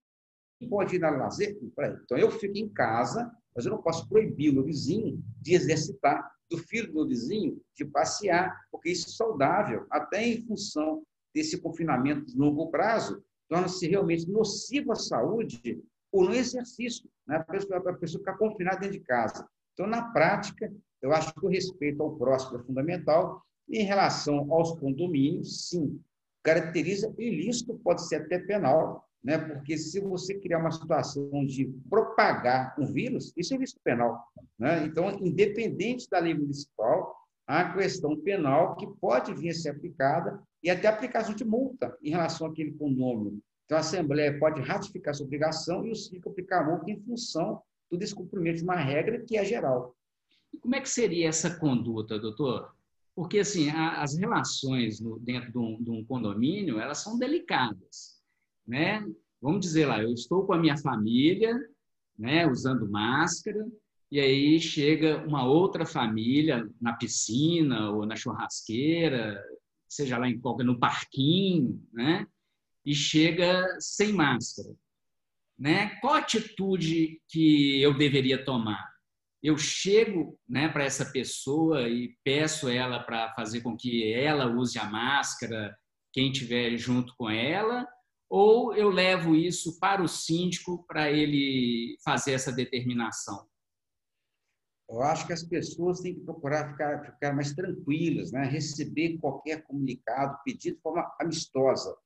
pode 0.69 0.97
ir 0.97 0.99
na 0.99 1.11
lazer. 1.11 1.57
Então, 1.63 2.19
eu 2.19 2.31
fico 2.31 2.57
em 2.57 2.69
casa, 2.69 3.31
mas 3.55 3.65
eu 3.65 3.73
não 3.73 3.83
posso 3.83 4.09
proibir 4.09 4.51
o 4.51 4.55
meu 4.55 4.65
vizinho 4.65 5.23
de 5.41 5.55
exercitar, 5.55 6.31
do 6.51 6.59
filho 6.59 6.89
do 6.89 6.95
meu 6.95 7.07
vizinho 7.07 7.61
de 7.75 7.85
passear, 7.85 8.57
porque 8.71 8.91
isso 8.91 9.09
é 9.09 9.13
saudável, 9.13 9.87
até 9.91 10.25
em 10.25 10.45
função 10.47 11.03
desse 11.35 11.59
confinamento 11.61 12.25
de 12.27 12.37
longo 12.37 12.71
prazo, 12.71 13.23
torna-se 13.49 13.89
realmente 13.89 14.29
nocivo 14.31 14.93
à 14.93 14.97
saúde 14.97 15.83
o 16.13 16.25
não 16.25 16.33
exercício, 16.33 17.09
né? 17.27 17.37
a, 17.37 17.45
pessoa, 17.45 17.79
a 17.79 17.95
pessoa 17.95 18.21
ficar 18.21 18.39
confinada 18.39 18.81
dentro 18.81 18.99
de 18.99 19.05
casa. 19.05 19.47
Então, 19.75 19.87
na 19.87 20.11
prática, 20.11 20.73
eu 21.03 21.13
acho 21.13 21.35
que 21.35 21.45
o 21.45 21.49
respeito 21.49 22.03
ao 22.03 22.17
próximo 22.17 22.59
é 22.59 22.63
fundamental. 22.63 23.43
Em 23.69 23.83
relação 23.83 24.53
aos 24.53 24.79
condomínios, 24.79 25.69
sim, 25.69 26.01
caracteriza 26.43 27.13
ilícito, 27.19 27.79
pode 27.83 28.07
ser 28.07 28.17
até 28.17 28.39
penal, 28.39 29.05
né? 29.23 29.37
porque 29.37 29.77
se 29.77 30.01
você 30.01 30.39
criar 30.39 30.59
uma 30.59 30.71
situação 30.71 31.45
de 31.45 31.67
propagar 31.91 32.75
um 32.79 32.87
vírus, 32.87 33.33
isso 33.37 33.53
é 33.53 33.57
ilícito 33.57 33.81
penal. 33.83 34.25
Né? 34.59 34.85
Então, 34.87 35.11
independente 35.21 36.09
da 36.09 36.21
lei 36.21 36.35
municipal, 36.35 37.15
há 37.47 37.73
questão 37.73 38.17
penal 38.17 38.77
que 38.77 38.87
pode 39.01 39.33
vir 39.35 39.51
a 39.51 39.55
ser 39.55 39.71
aplicada 39.71 40.43
e 40.63 40.69
até 40.69 40.89
aplicação 40.89 41.35
de 41.35 41.45
multa 41.45 41.97
em 42.03 42.11
relação 42.11 42.49
àquele 42.49 42.73
condomínio. 42.73 43.41
Então, 43.65 43.79
a 43.79 43.81
Assembleia 43.81 44.39
pode 44.39 44.61
ratificar 44.61 45.13
essa 45.13 45.25
obrigação 45.25 45.87
e 45.87 45.91
o 45.91 45.97
síndico 45.97 46.31
aplicar 46.31 46.63
a 46.63 46.71
multa 46.71 46.91
em 46.91 47.01
função 47.01 47.61
do 47.91 47.97
descumprimento 47.97 48.59
de 48.59 48.65
uma 48.65 48.77
regra 48.77 49.21
que 49.21 49.37
é 49.37 49.45
geral. 49.45 49.95
Como 50.61 50.75
é 50.75 50.81
que 50.81 50.89
seria 50.89 51.29
essa 51.29 51.59
conduta, 51.59 52.19
doutor? 52.19 52.75
Porque 53.15 53.41
assim, 53.41 53.71
as 53.71 54.17
relações 54.17 55.01
dentro 55.21 55.51
de 55.51 55.59
um, 55.59 55.83
de 55.83 55.91
um 55.91 56.05
condomínio, 56.05 56.79
elas 56.79 56.99
são 56.99 57.19
delicadas, 57.19 58.21
né? 58.67 59.05
Vamos 59.41 59.61
dizer 59.61 59.87
lá, 59.87 60.03
eu 60.03 60.13
estou 60.13 60.45
com 60.45 60.53
a 60.53 60.59
minha 60.59 60.77
família, 60.77 61.55
né, 62.19 62.47
usando 62.47 62.89
máscara, 62.89 63.67
e 64.11 64.21
aí 64.21 64.61
chega 64.61 65.25
uma 65.27 65.45
outra 65.45 65.85
família 65.85 66.69
na 66.81 66.93
piscina 66.93 67.91
ou 67.91 68.07
na 68.07 68.15
churrasqueira, 68.15 69.43
seja 69.89 70.17
lá 70.17 70.29
em 70.29 70.39
qualquer 70.39 70.65
no 70.65 70.79
parquinho, 70.79 71.83
né? 71.93 72.27
E 72.85 72.95
chega 72.95 73.67
sem 73.81 74.13
máscara, 74.13 74.75
né? 75.59 75.97
Qual 76.01 76.15
atitude 76.15 77.21
que 77.29 77.83
eu 77.83 77.97
deveria 77.97 78.45
tomar? 78.45 78.95
Eu 79.43 79.59
chego, 79.59 80.39
né, 80.49 80.69
para 80.69 80.85
essa 80.85 81.05
pessoa 81.13 81.89
e 81.89 82.17
peço 82.25 82.69
ela 82.69 83.01
para 83.01 83.33
fazer 83.35 83.61
com 83.61 83.77
que 83.77 84.13
ela 84.13 84.47
use 84.47 84.79
a 84.79 84.85
máscara, 84.85 85.77
quem 86.13 86.33
tiver 86.33 86.77
junto 86.77 87.15
com 87.17 87.29
ela, 87.29 87.87
ou 88.29 88.75
eu 88.75 88.89
levo 88.89 89.37
isso 89.37 89.79
para 89.79 90.03
o 90.03 90.09
síndico 90.09 90.85
para 90.89 91.13
ele 91.13 91.97
fazer 92.05 92.33
essa 92.33 92.51
determinação? 92.51 93.47
Eu 94.89 95.03
acho 95.03 95.27
que 95.27 95.33
as 95.33 95.43
pessoas 95.43 96.01
têm 96.01 96.15
que 96.15 96.21
procurar 96.21 96.71
ficar, 96.71 97.05
ficar 97.05 97.35
mais 97.35 97.53
tranquilas, 97.53 98.31
né? 98.31 98.45
receber 98.45 99.19
qualquer 99.19 99.63
comunicado, 99.65 100.39
pedido 100.45 100.77
de 100.77 100.83
forma 100.83 101.13
amistosa. 101.21 101.97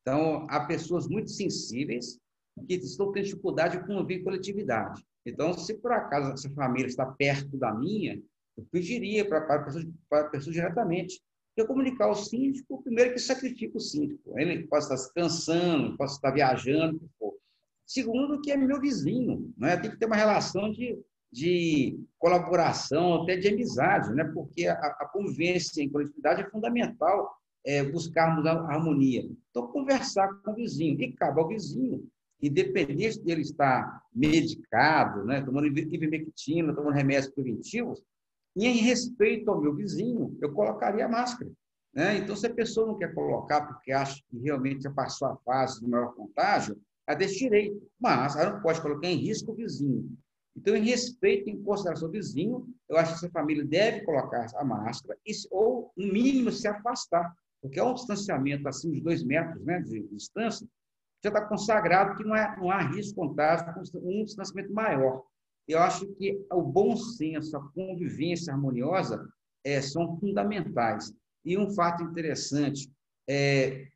Então, 0.00 0.46
há 0.48 0.64
pessoas 0.64 1.06
muito 1.06 1.30
sensíveis 1.30 2.18
que 2.66 2.74
estão 2.74 3.12
tendo 3.12 3.24
dificuldade 3.24 3.78
de 3.78 3.86
conviver 3.86 4.24
coletividade. 4.24 5.04
Então, 5.24 5.52
se 5.52 5.74
por 5.74 5.92
acaso 5.92 6.32
essa 6.32 6.50
família 6.54 6.86
está 6.86 7.04
perto 7.04 7.56
da 7.58 7.74
minha, 7.74 8.20
eu 8.56 8.66
pediria 8.70 9.26
para 9.28 9.62
pessoa, 9.62 9.84
para 10.08 10.20
a 10.26 10.30
pessoa 10.30 10.52
diretamente. 10.52 11.20
Eu 11.56 11.66
comunicar 11.66 12.06
ao 12.06 12.14
síndico, 12.14 12.82
primeiro 12.82 13.12
que 13.12 13.18
sacrifica 13.18 13.76
o 13.76 13.80
síndico. 13.80 14.38
Ele 14.38 14.66
pode 14.66 14.84
estar 14.84 14.96
se 14.96 15.12
cansando, 15.12 15.96
pode 15.96 16.12
estar 16.12 16.30
viajando. 16.30 17.00
Segundo, 17.86 18.40
que 18.40 18.50
é 18.50 18.56
meu 18.56 18.80
vizinho. 18.80 19.52
Né? 19.58 19.76
Tem 19.76 19.90
que 19.90 19.98
ter 19.98 20.06
uma 20.06 20.16
relação 20.16 20.72
de 20.72 20.98
de 21.32 21.98
colaboração, 22.18 23.22
até 23.22 23.36
de 23.36 23.48
amizade, 23.48 24.12
né? 24.12 24.24
porque 24.24 24.66
a, 24.66 24.74
a 24.74 25.08
convivência 25.12 25.82
em 25.82 25.88
coletividade 25.88 26.42
é 26.42 26.50
fundamental 26.50 27.36
é, 27.64 27.84
buscarmos 27.84 28.44
a 28.46 28.52
harmonia. 28.52 29.28
Então, 29.50 29.68
conversar 29.68 30.28
com 30.42 30.50
o 30.52 30.54
vizinho, 30.54 31.00
e 31.00 31.12
cabe 31.12 31.40
ao 31.40 31.48
vizinho, 31.48 32.06
independente 32.42 33.20
dele 33.20 33.42
estar 33.42 34.02
medicado, 34.14 35.24
né? 35.24 35.42
tomando 35.42 35.66
ivermectina, 35.66 36.74
tomando 36.74 36.94
remédios 36.94 37.32
preventivos, 37.32 38.02
e 38.56 38.66
em 38.66 38.78
respeito 38.78 39.50
ao 39.50 39.60
meu 39.60 39.74
vizinho, 39.74 40.36
eu 40.40 40.52
colocaria 40.52 41.06
a 41.06 41.08
máscara. 41.08 41.50
Né? 41.94 42.18
Então, 42.18 42.34
se 42.34 42.46
a 42.46 42.54
pessoa 42.54 42.86
não 42.86 42.96
quer 42.96 43.14
colocar 43.14 43.66
porque 43.66 43.92
acha 43.92 44.20
que 44.28 44.38
realmente 44.38 44.82
já 44.82 44.90
passou 44.90 45.28
a 45.28 45.36
fase 45.38 45.80
do 45.80 45.88
maior 45.88 46.12
contágio, 46.14 46.80
ela 47.06 47.18
tem 47.18 47.28
direito, 47.28 47.82
mas 47.98 48.36
ela 48.36 48.54
não 48.54 48.62
pode 48.62 48.80
colocar 48.80 49.08
em 49.08 49.16
risco 49.16 49.52
o 49.52 49.54
vizinho. 49.54 50.16
Então, 50.56 50.76
em 50.76 50.84
respeito 50.84 51.48
em 51.48 51.62
consideração 51.62 52.08
ao 52.08 52.12
vizinho, 52.12 52.68
eu 52.88 52.96
acho 52.96 53.12
que 53.12 53.24
essa 53.24 53.30
família 53.30 53.64
deve 53.64 54.04
colocar 54.04 54.46
a 54.54 54.64
máscara 54.64 55.18
e, 55.26 55.32
ou, 55.50 55.92
no 55.96 56.12
mínimo, 56.12 56.50
se 56.50 56.66
afastar, 56.66 57.32
porque 57.62 57.78
é 57.78 57.84
um 57.84 57.94
distanciamento 57.94 58.68
acima 58.68 58.94
de 58.94 59.00
dois 59.00 59.22
metros 59.22 59.64
né, 59.64 59.80
de 59.80 60.02
distância, 60.08 60.66
já 61.22 61.28
está 61.28 61.44
consagrado 61.44 62.16
que 62.16 62.24
não, 62.24 62.34
é, 62.34 62.56
não 62.56 62.70
há 62.70 62.80
risco 62.80 63.14
contágio 63.16 63.66
com 63.92 64.20
um 64.20 64.24
distanciamento 64.24 64.72
maior. 64.72 65.22
Eu 65.68 65.78
acho 65.78 66.06
que 66.14 66.44
o 66.50 66.62
bom 66.62 66.96
senso, 66.96 67.56
a 67.56 67.68
convivência 67.72 68.52
harmoniosa 68.52 69.28
é, 69.62 69.80
são 69.80 70.18
fundamentais. 70.18 71.12
E 71.44 71.56
um 71.56 71.70
fato 71.70 72.02
interessante, 72.02 72.90
é, 73.28 73.86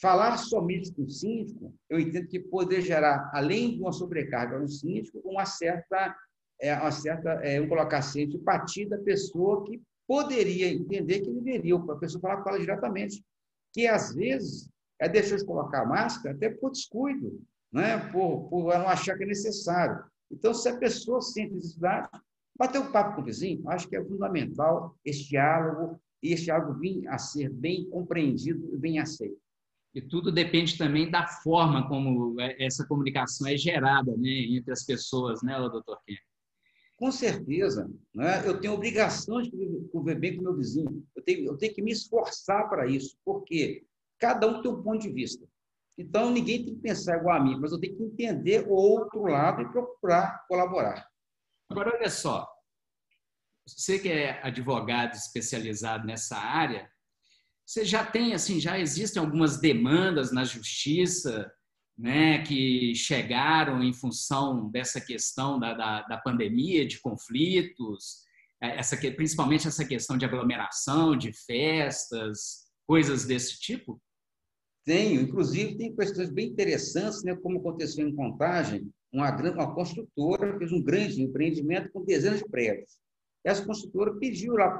Falar 0.00 0.36
somente 0.36 0.92
com 0.92 1.02
o 1.02 1.10
síndico, 1.10 1.74
eu 1.90 1.98
entendo 1.98 2.28
que 2.28 2.38
poder 2.38 2.82
gerar, 2.82 3.30
além 3.34 3.74
de 3.74 3.80
uma 3.80 3.92
sobrecarga 3.92 4.56
no 4.56 4.68
síndico, 4.68 5.20
uma 5.24 5.44
certa, 5.44 6.16
é, 6.60 6.72
uma 6.74 6.92
certa 6.92 7.30
é, 7.42 7.56
vamos 7.56 7.70
colocar 7.70 7.98
assim, 7.98 8.24
antipatia 8.24 8.88
da 8.88 8.98
pessoa 8.98 9.64
que 9.64 9.82
poderia 10.06 10.72
entender 10.72 11.20
que 11.20 11.32
deveria, 11.32 11.74
a 11.74 11.96
pessoa 11.96 12.20
falar 12.20 12.42
com 12.42 12.50
ela 12.50 12.60
diretamente, 12.60 13.24
que 13.72 13.88
às 13.88 14.14
vezes 14.14 14.70
é 15.00 15.08
deixar 15.08 15.36
de 15.36 15.44
colocar 15.44 15.84
máscara 15.84 16.34
até 16.34 16.48
por 16.48 16.70
descuido, 16.70 17.42
né? 17.72 17.98
por, 18.12 18.48
por 18.48 18.78
não 18.78 18.88
achar 18.88 19.16
que 19.16 19.24
é 19.24 19.26
necessário. 19.26 20.04
Então, 20.30 20.54
se 20.54 20.68
a 20.68 20.78
pessoa 20.78 21.20
sente 21.20 21.54
necessidade, 21.54 22.08
bater 22.56 22.80
um 22.80 22.92
papo 22.92 23.16
com 23.16 23.22
o 23.22 23.24
vizinho, 23.24 23.68
acho 23.68 23.88
que 23.88 23.96
é 23.96 24.04
fundamental 24.04 24.96
esse 25.04 25.28
diálogo, 25.28 26.00
e 26.22 26.32
esse 26.32 26.44
diálogo 26.44 26.78
vir 26.78 27.06
a 27.08 27.18
ser 27.18 27.50
bem 27.50 27.88
compreendido 27.90 28.72
e 28.72 28.76
bem 28.76 28.98
aceito. 28.98 29.47
E 29.98 30.00
tudo 30.00 30.30
depende 30.30 30.78
também 30.78 31.10
da 31.10 31.26
forma 31.26 31.88
como 31.88 32.40
é, 32.40 32.64
essa 32.64 32.86
comunicação 32.86 33.48
é 33.48 33.56
gerada 33.56 34.16
né, 34.16 34.30
entre 34.30 34.72
as 34.72 34.84
pessoas, 34.84 35.42
né, 35.42 35.58
doutor 35.58 36.00
Ken? 36.06 36.14
Com 36.96 37.10
certeza. 37.10 37.90
Né? 38.14 38.46
Eu 38.46 38.60
tenho 38.60 38.74
obrigação 38.74 39.42
de 39.42 39.50
conviver 39.90 40.20
bem 40.20 40.36
com 40.36 40.42
o 40.42 40.44
meu 40.44 40.56
vizinho. 40.56 41.04
Eu 41.16 41.22
tenho, 41.24 41.46
eu 41.46 41.56
tenho 41.56 41.74
que 41.74 41.82
me 41.82 41.90
esforçar 41.90 42.68
para 42.68 42.86
isso, 42.86 43.18
porque 43.24 43.84
cada 44.20 44.46
um 44.46 44.62
tem 44.62 44.70
um 44.70 44.80
ponto 44.80 45.00
de 45.00 45.10
vista. 45.12 45.44
Então, 45.98 46.30
ninguém 46.30 46.64
tem 46.64 46.76
que 46.76 46.80
pensar 46.80 47.18
igual 47.18 47.36
a 47.36 47.42
mim, 47.42 47.58
mas 47.58 47.72
eu 47.72 47.80
tenho 47.80 47.96
que 47.96 48.04
entender 48.04 48.68
o 48.68 48.74
outro 48.74 49.22
lado 49.22 49.62
e 49.62 49.68
procurar 49.68 50.46
colaborar. 50.46 51.08
Agora, 51.68 51.92
olha 51.92 52.08
só. 52.08 52.48
Você 53.66 53.98
que 53.98 54.08
é 54.08 54.40
advogado 54.46 55.14
especializado 55.14 56.06
nessa 56.06 56.36
área, 56.36 56.88
você 57.68 57.84
já 57.84 58.02
tem, 58.02 58.32
assim, 58.32 58.58
já 58.58 58.78
existem 58.78 59.22
algumas 59.22 59.60
demandas 59.60 60.32
na 60.32 60.42
justiça, 60.42 61.52
né, 61.98 62.42
que 62.42 62.94
chegaram 62.94 63.82
em 63.84 63.92
função 63.92 64.70
dessa 64.70 64.98
questão 64.98 65.60
da, 65.60 65.74
da, 65.74 66.02
da 66.02 66.16
pandemia, 66.16 66.86
de 66.86 66.98
conflitos, 66.98 68.22
é, 68.62 68.78
essa, 68.78 68.96
principalmente 68.96 69.68
essa 69.68 69.84
questão 69.84 70.16
de 70.16 70.24
aglomeração, 70.24 71.14
de 71.14 71.30
festas, 71.44 72.70
coisas 72.86 73.26
desse 73.26 73.60
tipo? 73.60 74.00
Tenho, 74.86 75.20
inclusive 75.20 75.76
tem 75.76 75.94
questões 75.94 76.30
bem 76.30 76.46
interessantes, 76.48 77.22
né, 77.22 77.36
como 77.36 77.58
aconteceu 77.58 78.08
em 78.08 78.16
Contagem, 78.16 78.90
uma, 79.12 79.30
uma 79.30 79.74
construtora 79.74 80.56
fez 80.56 80.72
um 80.72 80.82
grande 80.82 81.20
empreendimento 81.20 81.92
com 81.92 82.02
dezenas 82.02 82.38
de 82.38 82.48
prédios 82.48 82.96
essa 83.48 83.64
construtora 83.64 84.14
pediu 84.14 84.54
lá 84.54 84.70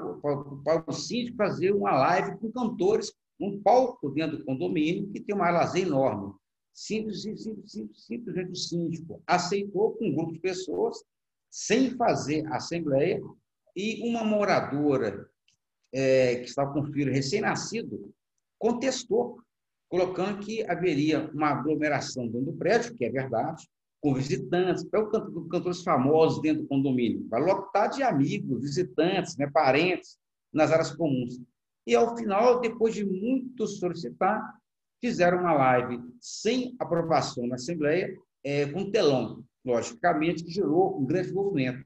para 0.63 0.83
o 0.87 0.93
síndico 0.93 1.37
fazer 1.37 1.71
uma 1.71 1.91
live 1.91 2.37
com 2.37 2.51
cantores, 2.51 3.11
um 3.39 3.59
palco 3.61 4.11
dentro 4.11 4.37
do 4.37 4.45
condomínio, 4.45 5.09
que 5.11 5.19
tem 5.19 5.35
uma 5.35 5.49
lazer 5.49 5.87
enorme. 5.87 6.33
Simples, 6.71 7.23
simples, 7.23 7.71
simples, 7.71 8.05
simplesmente 8.05 8.51
o 8.51 8.55
síndico 8.55 9.23
aceitou 9.25 9.93
com 9.93 10.05
um 10.05 10.13
grupo 10.13 10.33
de 10.33 10.39
pessoas, 10.39 11.03
sem 11.49 11.95
fazer 11.95 12.45
assembleia, 12.53 13.19
e 13.75 14.07
uma 14.07 14.23
moradora 14.23 15.27
é, 15.91 16.35
que 16.35 16.45
estava 16.45 16.71
com 16.71 16.81
um 16.81 16.93
filho 16.93 17.11
recém-nascido 17.11 18.13
contestou, 18.59 19.39
colocando 19.89 20.45
que 20.45 20.63
haveria 20.69 21.31
uma 21.33 21.49
aglomeração 21.49 22.27
dentro 22.27 22.51
do 22.51 22.57
prédio, 22.57 22.95
que 22.95 23.05
é 23.05 23.09
verdade, 23.09 23.67
com 24.01 24.13
visitantes, 24.13 24.83
pega 24.83 25.09
cantores 25.49 25.83
famosos 25.83 26.41
dentro 26.41 26.63
do 26.63 26.67
condomínio, 26.67 27.27
vai 27.29 27.41
lotar 27.41 27.89
de 27.89 28.01
amigos, 28.01 28.61
visitantes, 28.61 29.35
né, 29.37 29.49
parentes, 29.51 30.17
nas 30.53 30.71
áreas 30.71 30.95
comuns. 30.95 31.39
E, 31.85 31.95
ao 31.95 32.15
final, 32.15 32.59
depois 32.59 32.93
de 32.93 33.05
muito 33.05 33.67
solicitar, 33.67 34.55
fizeram 35.01 35.39
uma 35.39 35.53
live 35.53 36.01
sem 36.19 36.75
aprovação 36.79 37.47
na 37.47 37.55
Assembleia, 37.55 38.15
é, 38.43 38.65
com 38.67 38.89
telão, 38.89 39.43
logicamente, 39.65 40.43
que 40.43 40.51
gerou 40.51 40.99
um 40.99 41.05
grande 41.05 41.33
movimento. 41.33 41.83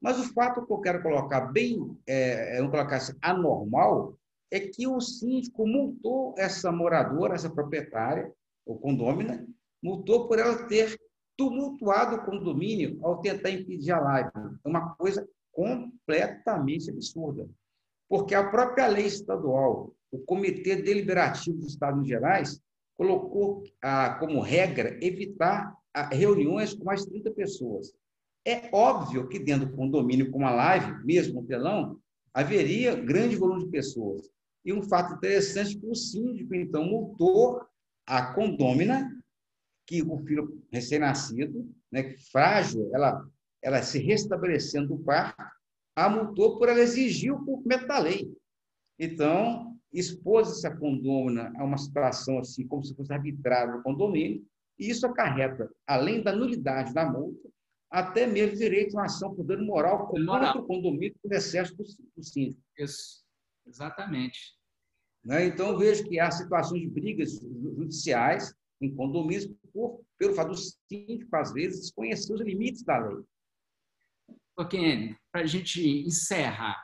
Mas 0.00 0.18
o 0.18 0.32
fato 0.32 0.66
que 0.66 0.72
eu 0.72 0.80
quero 0.80 1.02
colocar 1.02 1.52
bem, 1.52 1.96
é, 2.06 2.56
vamos 2.56 2.72
colocar 2.72 2.96
assim, 2.96 3.12
anormal, 3.20 4.18
é 4.50 4.60
que 4.60 4.86
o 4.86 5.00
síndico 5.00 5.66
multou 5.66 6.34
essa 6.36 6.70
moradora, 6.72 7.34
essa 7.34 7.48
proprietária, 7.48 8.30
ou 8.66 8.78
condômina, 8.78 9.46
multou 9.82 10.28
por 10.28 10.38
ela 10.38 10.66
ter 10.66 10.98
tumultuado 11.42 12.16
o 12.16 12.24
condomínio 12.24 12.98
ao 13.02 13.20
tentar 13.20 13.50
impedir 13.50 13.90
a 13.90 14.00
live. 14.00 14.30
É 14.64 14.68
uma 14.68 14.94
coisa 14.94 15.28
completamente 15.50 16.88
absurda. 16.88 17.48
Porque 18.08 18.34
a 18.34 18.48
própria 18.48 18.86
lei 18.86 19.06
estadual 19.06 19.92
o 20.12 20.18
Comitê 20.18 20.76
Deliberativo 20.76 21.56
dos 21.56 21.72
Estados 21.72 22.06
Gerais 22.06 22.60
colocou 22.96 23.64
ah, 23.82 24.16
como 24.20 24.40
regra 24.40 24.98
evitar 25.02 25.74
reuniões 26.12 26.74
com 26.74 26.84
mais 26.84 27.02
de 27.02 27.10
30 27.10 27.30
pessoas. 27.32 27.92
É 28.46 28.68
óbvio 28.72 29.28
que 29.28 29.38
dentro 29.38 29.66
do 29.66 29.76
condomínio, 29.76 30.30
com 30.30 30.38
uma 30.38 30.50
live, 30.50 31.04
mesmo 31.04 31.40
um 31.40 31.46
telão, 31.46 31.98
haveria 32.34 32.94
grande 32.94 33.36
volume 33.36 33.64
de 33.64 33.70
pessoas. 33.70 34.30
E 34.64 34.72
um 34.72 34.82
fato 34.82 35.14
interessante 35.14 35.76
é 35.76 35.80
que 35.80 35.86
o 35.86 35.94
síndico, 35.94 36.54
então, 36.54 36.84
multou 36.84 37.62
a 38.06 38.34
condômina, 38.34 39.10
que 39.86 40.02
o 40.02 40.18
filho 40.18 40.62
recém-nascido, 40.70 41.68
né, 41.90 42.16
frágil, 42.30 42.90
ela, 42.94 43.26
ela 43.62 43.82
se 43.82 43.98
restabelecendo 43.98 44.88
do 44.88 44.98
parto, 44.98 45.42
a 45.94 46.08
multou 46.08 46.58
por 46.58 46.68
ela 46.68 46.80
exigir 46.80 47.32
o 47.32 47.44
cumprimento 47.44 47.86
da 47.86 47.98
lei. 47.98 48.32
Então, 48.98 49.76
expôs 49.92 50.48
essa 50.48 50.74
condômina 50.74 51.52
a 51.56 51.64
uma 51.64 51.76
situação 51.76 52.38
assim, 52.38 52.66
como 52.66 52.84
se 52.84 52.94
fosse 52.94 53.12
arbitrário 53.12 53.76
no 53.76 53.82
condomínio, 53.82 54.44
e 54.78 54.88
isso 54.88 55.06
acarreta, 55.06 55.70
além 55.86 56.22
da 56.22 56.34
nulidade 56.34 56.94
da 56.94 57.04
multa, 57.10 57.48
até 57.90 58.26
mesmo 58.26 58.56
direito 58.56 58.96
a 58.96 59.00
uma 59.00 59.06
ação 59.06 59.34
por 59.34 59.44
dano 59.44 59.64
moral 59.66 60.08
contra 60.08 60.58
o 60.58 60.66
condomínio 60.66 61.14
por 61.22 61.30
excesso 61.32 61.76
do, 61.76 61.84
do 62.16 62.24
síndico. 62.24 62.62
Isso, 62.78 63.22
exatamente. 63.66 64.54
Né? 65.22 65.44
Então, 65.44 65.76
vejo 65.76 66.04
que 66.04 66.18
há 66.18 66.30
situações 66.30 66.80
de 66.80 66.88
brigas 66.88 67.38
judiciais 67.38 68.54
em 68.84 68.94
condomínios 68.94 69.48
por, 69.72 70.02
pelo 70.18 70.34
fato 70.34 70.50
do 70.50 70.56
síndico, 70.56 71.34
às 71.36 71.52
vezes, 71.52 71.80
desconhecer 71.80 72.32
os 72.32 72.40
limites 72.40 72.82
da 72.82 72.98
lei. 72.98 73.24
Ok, 74.58 75.16
para 75.30 75.42
a 75.42 75.46
gente 75.46 75.80
encerrar, 76.06 76.82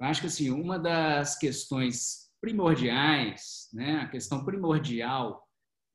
eu 0.00 0.06
acho 0.06 0.20
que 0.20 0.26
assim, 0.26 0.50
uma 0.50 0.78
das 0.78 1.38
questões 1.38 2.30
primordiais, 2.40 3.68
né, 3.72 4.00
a 4.00 4.08
questão 4.08 4.44
primordial 4.44 5.46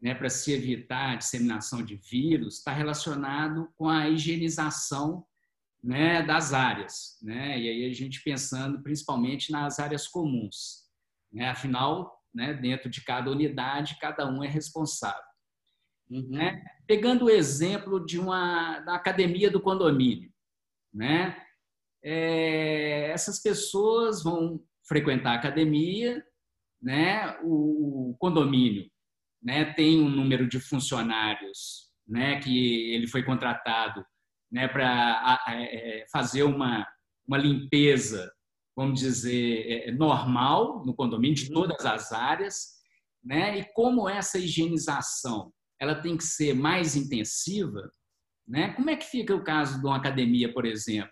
né, 0.01 0.15
para 0.15 0.29
se 0.29 0.51
evitar 0.51 1.11
a 1.11 1.15
disseminação 1.15 1.83
de 1.83 1.95
vírus 1.95 2.57
está 2.57 2.73
relacionado 2.73 3.71
com 3.75 3.87
a 3.87 4.09
higienização 4.09 5.25
né, 5.83 6.23
das 6.23 6.53
áreas. 6.53 7.17
Né? 7.21 7.59
E 7.59 7.69
aí 7.69 7.89
a 7.89 7.93
gente 7.93 8.23
pensando 8.23 8.81
principalmente 8.81 9.51
nas 9.51 9.79
áreas 9.79 10.07
comuns. 10.07 10.89
Né? 11.31 11.49
Afinal, 11.49 12.20
né, 12.33 12.53
dentro 12.53 12.89
de 12.89 13.03
cada 13.03 13.29
unidade, 13.29 13.97
cada 13.99 14.27
um 14.27 14.43
é 14.43 14.47
responsável. 14.47 15.21
Uhum. 16.09 16.29
Né? 16.29 16.63
Pegando 16.87 17.25
o 17.25 17.29
exemplo 17.29 18.05
de 18.05 18.19
uma 18.19 18.79
da 18.81 18.95
academia 18.95 19.49
do 19.49 19.61
condomínio. 19.61 20.31
Né? 20.93 21.37
É, 22.03 23.11
essas 23.11 23.41
pessoas 23.41 24.23
vão 24.23 24.61
frequentar 24.87 25.31
a 25.31 25.39
academia, 25.39 26.23
né? 26.81 27.37
o, 27.43 28.11
o 28.11 28.17
condomínio 28.17 28.89
né, 29.41 29.73
tem 29.73 29.99
um 29.99 30.09
número 30.09 30.47
de 30.47 30.59
funcionários 30.59 31.91
né, 32.07 32.39
que 32.39 32.93
ele 32.93 33.07
foi 33.07 33.23
contratado 33.23 34.05
né, 34.51 34.67
para 34.67 35.43
é, 35.47 36.05
fazer 36.11 36.43
uma, 36.43 36.85
uma 37.27 37.37
limpeza, 37.37 38.31
vamos 38.75 38.99
dizer, 38.99 39.65
é, 39.67 39.89
é, 39.89 39.91
normal 39.91 40.85
no 40.85 40.93
condomínio, 40.93 41.35
de 41.35 41.51
todas 41.51 41.85
as 41.85 42.11
áreas, 42.11 42.79
né, 43.23 43.59
e 43.59 43.65
como 43.73 44.09
essa 44.09 44.37
higienização 44.37 45.51
ela 45.79 45.95
tem 45.95 46.15
que 46.15 46.23
ser 46.23 46.53
mais 46.53 46.95
intensiva, 46.95 47.89
né, 48.47 48.73
como 48.73 48.89
é 48.89 48.95
que 48.95 49.05
fica 49.05 49.35
o 49.35 49.43
caso 49.43 49.79
de 49.79 49.85
uma 49.85 49.97
academia, 49.97 50.51
por 50.53 50.65
exemplo? 50.65 51.11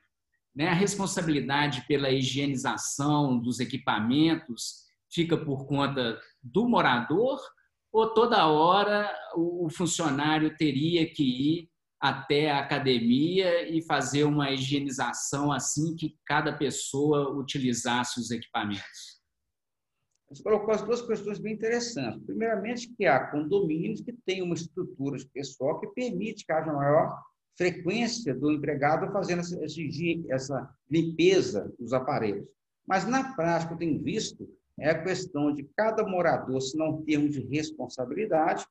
Né, 0.55 0.67
a 0.67 0.73
responsabilidade 0.73 1.85
pela 1.87 2.11
higienização 2.11 3.39
dos 3.39 3.59
equipamentos 3.59 4.85
fica 5.11 5.37
por 5.37 5.65
conta 5.65 6.19
do 6.41 6.67
morador 6.67 7.39
ou 7.91 8.13
toda 8.13 8.47
hora 8.47 9.11
o 9.35 9.67
funcionário 9.69 10.55
teria 10.55 11.11
que 11.11 11.23
ir 11.23 11.69
até 11.99 12.49
a 12.49 12.59
academia 12.59 13.69
e 13.69 13.81
fazer 13.81 14.23
uma 14.23 14.51
higienização 14.51 15.51
assim 15.51 15.95
que 15.95 16.17
cada 16.25 16.53
pessoa 16.57 17.29
utilizasse 17.31 18.19
os 18.19 18.31
equipamentos? 18.31 19.19
Você 20.29 20.43
colocou 20.43 20.73
as 20.73 20.83
duas 20.83 21.01
questões 21.01 21.39
bem 21.39 21.53
interessantes. 21.53 22.23
Primeiramente, 22.23 22.93
que 22.95 23.05
há 23.05 23.31
condomínios 23.31 24.01
que 24.01 24.13
têm 24.25 24.43
uma 24.43 24.53
estrutura 24.53 25.17
pessoal 25.33 25.79
que 25.79 25.87
permite 25.87 26.45
que 26.45 26.51
haja 26.51 26.71
maior 26.71 27.19
frequência 27.57 28.33
do 28.33 28.51
empregado 28.51 29.11
fazendo 29.11 29.39
essa, 29.39 29.59
essa 30.29 30.69
limpeza 30.89 31.73
dos 31.79 31.93
aparelhos. 31.93 32.47
Mas, 32.87 33.05
na 33.05 33.33
prática, 33.35 33.73
eu 33.73 33.77
tenho 33.77 34.01
visto 34.01 34.47
é 34.79 34.91
a 34.91 35.03
questão 35.03 35.53
de 35.53 35.63
cada 35.75 36.05
morador, 36.05 36.61
se 36.61 36.77
não 36.77 37.01
termos 37.03 37.31
de 37.31 37.41
responsabilidade, 37.41 38.65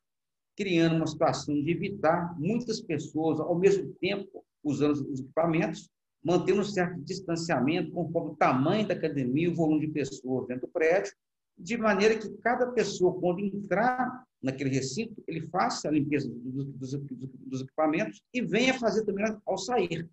criando 0.59 0.97
uma 0.97 1.07
situação 1.07 1.55
de 1.55 1.71
evitar 1.71 2.37
muitas 2.37 2.81
pessoas, 2.81 3.39
ao 3.39 3.57
mesmo 3.57 3.95
tempo, 4.01 4.45
usando 4.65 5.09
os 5.09 5.21
equipamentos, 5.21 5.89
mantendo 6.23 6.63
um 6.63 6.65
certo 6.65 7.01
distanciamento 7.03 7.93
conforme 7.93 8.33
o 8.33 8.37
tamanho 8.37 8.87
da 8.87 8.95
academia 8.95 9.47
e 9.47 9.49
o 9.53 9.55
volume 9.55 9.87
de 9.87 9.93
pessoas 9.93 10.49
dentro 10.49 10.67
do 10.67 10.73
prédio, 10.73 11.13
de 11.57 11.77
maneira 11.77 12.19
que 12.19 12.29
cada 12.39 12.67
pessoa, 12.73 13.19
quando 13.21 13.39
entrar 13.39 14.25
naquele 14.43 14.71
recinto, 14.71 15.23
ele 15.29 15.43
faça 15.43 15.89
a 15.89 15.93
limpeza 15.93 16.29
dos, 16.29 16.67
dos, 16.67 17.01
dos 17.47 17.61
equipamentos 17.63 18.21
e 18.35 18.43
venha 18.43 18.75
fazer 18.75 19.05
também 19.05 19.25
ao 19.47 19.57
sair. 19.57 20.09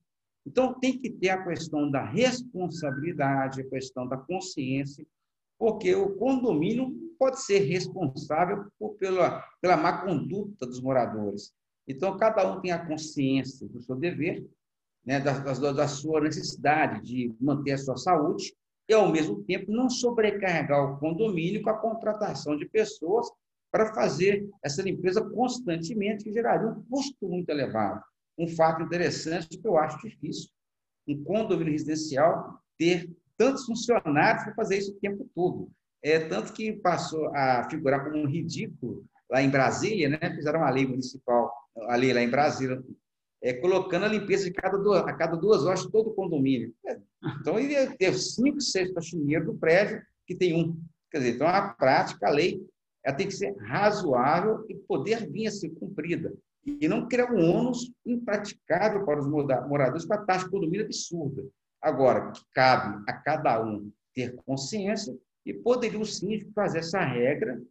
Então, 0.46 0.76
tem 0.80 1.00
que 1.00 1.10
ter 1.10 1.30
a 1.30 1.44
questão 1.44 1.90
da 1.90 2.06
responsabilidade, 2.06 3.62
a 3.62 3.70
questão 3.70 4.08
da 4.08 4.18
consciência, 4.18 5.04
porque 5.58 5.96
o 5.96 6.16
condomínio 6.18 7.05
pode 7.18 7.42
ser 7.42 7.60
responsável 7.60 8.66
por, 8.80 8.96
pela, 8.96 9.44
pela 9.62 9.78
má 9.78 10.02
conduta 10.04 10.66
dos 10.66 10.82
moradores. 10.82 11.54
Então, 11.88 12.18
cada 12.18 12.52
um 12.52 12.62
tem 12.62 12.72
a 12.72 12.86
consciência 12.86 13.68
do 13.68 13.82
seu 13.82 13.96
dever, 13.96 14.46
né, 15.06 15.20
da, 15.20 15.38
da, 15.38 15.72
da 15.72 15.88
sua 15.88 16.22
necessidade 16.22 17.02
de 17.04 17.34
manter 17.40 17.74
a 17.74 17.78
sua 17.78 17.98
saúde, 17.98 18.56
e, 18.88 18.94
ao 18.94 19.12
mesmo 19.12 19.44
tempo, 19.44 19.72
não 19.72 19.90
sobrecarregar 19.90 20.84
o 20.84 21.00
condomínio 21.00 21.62
com 21.62 21.70
a 21.70 21.78
contratação 21.78 22.56
de 22.56 22.68
pessoas 22.68 23.28
para 23.72 23.94
fazer 23.94 24.48
essa 24.64 24.82
limpeza 24.82 25.22
constantemente, 25.22 26.24
que 26.24 26.32
geraria 26.32 26.68
um 26.68 26.84
custo 26.84 27.28
muito 27.28 27.50
elevado. 27.50 28.02
Um 28.38 28.48
fato 28.48 28.84
interessante 28.84 29.58
que 29.58 29.68
eu 29.68 29.78
acho 29.78 30.00
difícil, 30.00 30.50
um 31.08 31.24
condomínio 31.24 31.74
residencial 31.74 32.60
ter 32.78 33.10
tantos 33.38 33.66
funcionários 33.66 34.44
para 34.44 34.56
fazer 34.56 34.78
isso 34.78 34.92
o 34.92 35.00
tempo 35.00 35.30
todo. 35.34 35.70
É, 36.06 36.20
tanto 36.20 36.54
que 36.54 36.72
passou 36.72 37.36
a 37.36 37.68
figurar 37.68 38.04
como 38.04 38.16
um 38.16 38.28
ridículo 38.28 39.04
lá 39.28 39.42
em 39.42 39.50
Brasília, 39.50 40.08
né? 40.08 40.36
fizeram 40.36 40.60
uma 40.60 40.70
lei 40.70 40.86
municipal, 40.86 41.52
a 41.90 41.96
lei 41.96 42.14
lá 42.14 42.22
em 42.22 42.30
Brasília, 42.30 42.80
é, 43.42 43.54
colocando 43.54 44.06
a 44.06 44.10
limpeza 44.10 44.44
de 44.44 44.52
cada 44.52 44.78
duas, 44.78 45.00
a 45.00 45.14
cada 45.14 45.36
duas 45.36 45.66
horas 45.66 45.84
todo 45.88 46.12
o 46.12 46.14
condomínio. 46.14 46.72
É, 46.86 47.00
então, 47.42 47.60
ia 47.60 47.90
ter 47.98 48.14
cinco, 48.14 48.62
seis 48.62 48.94
faxineiros 48.94 49.48
do 49.48 49.56
prédio, 49.56 50.00
que 50.28 50.36
tem 50.36 50.54
um. 50.54 50.80
Quer 51.10 51.18
dizer, 51.18 51.36
então, 51.38 51.48
a 51.48 51.70
prática, 51.70 52.28
a 52.28 52.32
lei, 52.32 52.64
ela 53.04 53.16
tem 53.16 53.26
que 53.26 53.34
ser 53.34 53.56
razoável 53.58 54.64
e 54.70 54.76
poder 54.76 55.28
vir 55.28 55.48
a 55.48 55.52
ser 55.52 55.70
cumprida. 55.72 56.32
E 56.64 56.88
não 56.88 57.08
criar 57.08 57.34
um 57.34 57.44
ônus 57.50 57.92
impraticável 58.06 59.04
para 59.04 59.22
os 59.22 59.28
moradores 59.28 60.06
com 60.06 60.14
a 60.14 60.24
taxa 60.24 60.46
de 60.46 60.52
condomínio 60.52 60.86
absurda. 60.86 61.44
Agora, 61.82 62.32
cabe 62.54 63.04
a 63.08 63.14
cada 63.14 63.60
um 63.64 63.92
ter 64.14 64.36
consciência 64.46 65.16
e 65.46 65.54
poderia 65.54 66.00
o 66.00 66.06
síndico 66.06 66.52
fazer 66.54 66.80
essa 66.80 67.00
regra, 67.00 67.62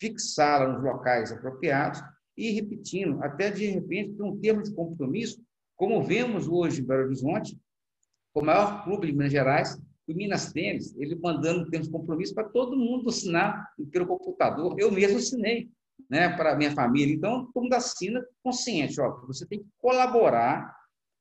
fixá-la 0.00 0.72
nos 0.72 0.82
locais 0.82 1.32
apropriados 1.32 2.00
e 2.36 2.50
repetindo, 2.52 3.22
até 3.22 3.50
de 3.50 3.66
repente, 3.66 4.14
ter 4.14 4.22
um 4.22 4.38
termo 4.38 4.62
de 4.62 4.74
compromisso, 4.74 5.42
como 5.74 6.02
vemos 6.02 6.46
hoje 6.46 6.82
em 6.82 6.84
Belo 6.84 7.04
Horizonte, 7.04 7.58
o 8.34 8.42
maior 8.42 8.84
clube 8.84 9.06
de 9.06 9.12
Minas 9.12 9.32
Gerais, 9.32 9.80
o 10.06 10.14
Minas 10.14 10.52
Tênis, 10.52 10.94
ele 10.96 11.16
mandando 11.16 11.68
termos 11.70 11.88
de 11.88 11.92
compromisso 11.92 12.34
para 12.34 12.48
todo 12.48 12.76
mundo 12.76 13.08
assinar 13.08 13.72
pelo 13.90 14.06
computador. 14.06 14.76
Eu 14.78 14.92
mesmo 14.92 15.18
assinei 15.18 15.70
né, 16.08 16.28
para 16.36 16.54
minha 16.54 16.70
família. 16.72 17.14
Então, 17.14 17.50
todo 17.52 17.64
mundo 17.64 17.74
assina 17.74 18.24
consciente. 18.42 19.00
Ó, 19.00 19.26
você 19.26 19.46
tem 19.46 19.60
que 19.60 19.68
colaborar, 19.78 20.74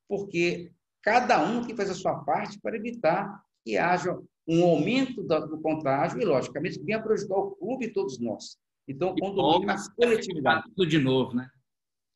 porque 0.07 0.71
cada 1.01 1.43
um 1.43 1.65
que 1.65 1.75
faz 1.75 1.89
a 1.89 1.95
sua 1.95 2.23
parte 2.23 2.59
para 2.59 2.75
evitar 2.75 3.41
que 3.65 3.77
haja 3.77 4.17
um 4.47 4.63
aumento 4.63 5.23
do 5.23 5.59
contágio 5.59 6.21
e, 6.21 6.25
logicamente, 6.25 6.79
venha 6.83 7.01
prejudicar 7.01 7.39
o 7.39 7.55
clube 7.55 7.85
e 7.85 7.91
todos 7.91 8.19
nós. 8.19 8.57
Então, 8.87 9.09
o 9.09 9.15
condomínio 9.15 9.65
na 9.65 9.93
coletividade. 9.95 10.65
Tudo 10.75 10.87
de 10.87 10.99
novo, 10.99 11.33
né? 11.33 11.49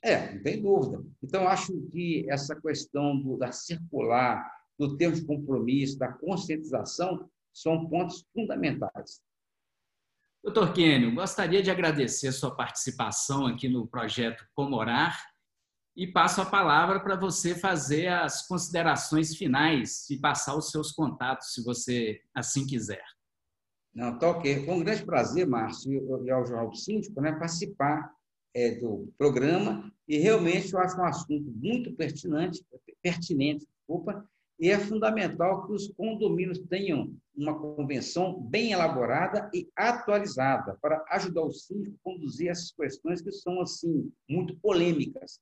É, 0.04 0.36
não 0.36 0.44
tem 0.44 0.62
dúvida. 0.62 1.04
Então, 1.24 1.48
acho 1.48 1.74
que 1.92 2.30
essa 2.30 2.56
questão 2.56 3.20
do, 3.20 3.36
da 3.38 3.52
circular, 3.52 4.50
do 4.78 4.96
tempo 4.96 5.16
de 5.16 5.26
compromisso, 5.26 5.98
da 5.98 6.14
conscientização, 6.14 7.28
são 7.52 7.90
pontos 7.90 8.24
fundamentais. 8.32 9.20
Doutor 10.44 10.72
Kênio, 10.72 11.14
gostaria 11.14 11.62
de 11.62 11.72
agradecer 11.72 12.28
a 12.28 12.32
sua 12.32 12.56
participação 12.56 13.48
aqui 13.48 13.68
no 13.68 13.88
projeto 13.88 14.48
Comorar 14.54 15.20
e 15.96 16.08
passo 16.08 16.42
a 16.42 16.46
palavra 16.46 17.00
para 17.00 17.16
você 17.16 17.56
fazer 17.56 18.08
as 18.08 18.48
considerações 18.48 19.36
finais 19.36 20.10
e 20.10 20.18
passar 20.18 20.56
os 20.56 20.72
seus 20.72 20.92
contatos, 20.92 21.54
se 21.54 21.64
você 21.64 22.22
assim 22.34 22.66
quiser. 22.66 23.04
Não, 23.94 24.18
tá 24.18 24.30
ok. 24.30 24.66
Com 24.66 24.78
um 24.78 24.84
grande 24.84 25.04
prazer, 25.04 25.48
Márcio, 25.48 25.92
e 26.26 26.32
ao 26.32 26.46
Jornal 26.46 26.70
do 26.70 26.76
Síndico, 26.76 27.20
né, 27.20 27.32
participar 27.34 28.14
é, 28.54 28.76
do 28.76 29.12
programa, 29.18 29.92
e 30.08 30.18
realmente 30.18 30.74
eu 30.74 30.80
acho 30.80 30.98
um 30.98 31.06
assunto 31.06 31.52
muito 31.52 31.94
pertinente, 31.94 32.64
pertinente 33.02 33.66
desculpa, 33.66 34.26
e 34.60 34.70
é 34.70 34.78
fundamental 34.78 35.66
que 35.66 35.72
os 35.72 35.88
condomínios 35.94 36.60
tenham 36.70 37.16
uma 37.36 37.58
convenção 37.58 38.42
bem 38.42 38.74
elaborada 38.74 39.50
e 39.54 39.70
atualizada 39.76 40.78
para 40.82 41.04
ajudar 41.12 41.44
o 41.44 41.52
síndico 41.52 41.96
a 41.96 42.12
conduzir 42.12 42.50
essas 42.50 42.72
questões 42.72 43.22
que 43.22 43.32
são 43.32 43.62
assim 43.62 44.12
muito 44.28 44.58
polêmicas. 44.58 45.40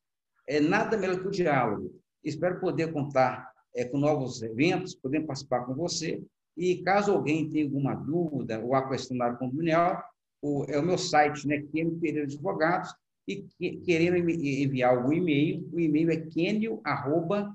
É 0.48 0.60
nada 0.60 0.98
melhor 0.98 1.20
que 1.20 1.28
o 1.28 1.32
diálogo. 1.32 1.94
Espero 2.24 2.60
poder 2.60 2.92
contar 2.94 3.52
é, 3.76 3.86
com 3.86 3.98
novos 3.98 4.42
eventos, 4.42 4.96
poder 4.96 5.22
participar 5.26 5.66
com 5.66 5.76
você. 5.76 6.24
E 6.56 6.82
caso 6.84 7.12
alguém 7.12 7.50
tenha 7.50 7.66
alguma 7.66 7.94
dúvida 7.94 8.60
ou 8.60 8.74
a 8.74 8.80
área 8.80 9.38
condominial, 9.38 10.04
o, 10.42 10.66
é 10.68 10.80
o 10.80 10.84
meu 10.84 10.98
site, 10.98 11.48
né, 11.48 11.62
QM 11.62 12.00
Pereira 12.00 12.26
Advogados, 12.26 12.94
e 13.28 13.44
que, 13.44 13.78
querendo 13.82 14.18
enviar 14.18 14.96
algum 14.96 15.12
e-mail, 15.12 15.70
o 15.72 15.80
e-mail 15.80 16.10
é 16.12 16.18
kenio, 16.18 16.82
arroba. 16.84 17.54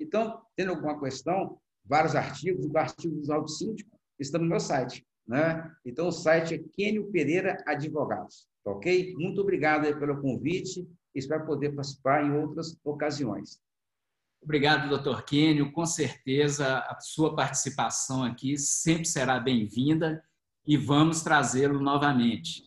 Então, 0.00 0.42
tendo 0.56 0.70
alguma 0.70 0.98
questão, 0.98 1.58
vários 1.84 2.16
artigos, 2.16 2.64
o 2.64 2.78
artigo 2.78 3.20
do 3.20 3.32
Alto 3.32 3.50
Síndico 3.50 3.90
está 4.18 4.38
no 4.38 4.46
meu 4.46 4.58
site. 4.58 5.06
Né? 5.28 5.70
Então, 5.84 6.08
o 6.08 6.12
site 6.12 6.54
é 6.54 6.58
Kenio 6.58 7.10
Pereira 7.12 7.62
Advogados. 7.66 8.48
Tá 8.64 8.70
ok? 8.70 9.14
Muito 9.16 9.40
obrigado 9.42 9.82
pelo 9.98 10.20
convite. 10.20 10.88
Espero 11.14 11.44
poder 11.44 11.74
participar 11.74 12.24
em 12.24 12.32
outras 12.32 12.78
ocasiões. 12.82 13.60
Obrigado, 14.42 14.88
doutor 14.88 15.24
Kênio. 15.24 15.72
Com 15.72 15.84
certeza, 15.84 16.78
a 16.78 16.98
sua 17.00 17.34
participação 17.34 18.24
aqui 18.24 18.56
sempre 18.56 19.04
será 19.04 19.38
bem-vinda 19.38 20.22
e 20.66 20.76
vamos 20.76 21.22
trazê-lo 21.22 21.80
novamente. 21.80 22.62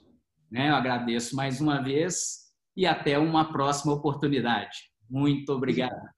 Né? 0.49 0.69
Eu 0.69 0.75
agradeço 0.75 1.35
mais 1.35 1.61
uma 1.61 1.81
vez 1.81 2.51
e 2.75 2.85
até 2.85 3.17
uma 3.17 3.51
próxima 3.51 3.93
oportunidade. 3.93 4.91
Muito 5.09 5.51
obrigado. 5.53 6.09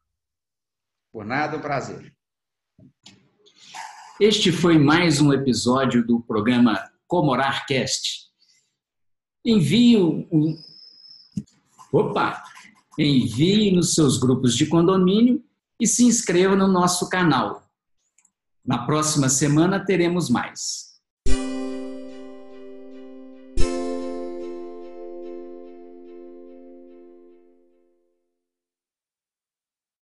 Por 1.12 1.26
nada, 1.26 1.58
um 1.58 1.62
prazer. 1.62 2.12
Este 4.26 4.54
foi 4.54 4.80
mais 4.80 5.20
um 5.20 5.34
episódio 5.34 6.02
do 6.08 6.22
programa 6.22 6.82
Comorarcast. 7.08 8.30
Envie 9.46 9.98
um... 9.98 10.58
Opa! 11.92 12.42
Envie 12.98 13.76
nos 13.76 13.94
seus 13.94 14.18
grupos 14.18 14.56
de 14.56 14.66
condomínio 14.66 15.44
e 15.78 15.86
se 15.86 16.06
inscreva 16.06 16.56
no 16.56 16.70
nosso 16.70 17.10
canal. 17.10 17.70
Na 18.66 18.86
próxima 18.86 19.28
semana 19.28 19.84
teremos 19.84 20.30
mais. 20.30 20.93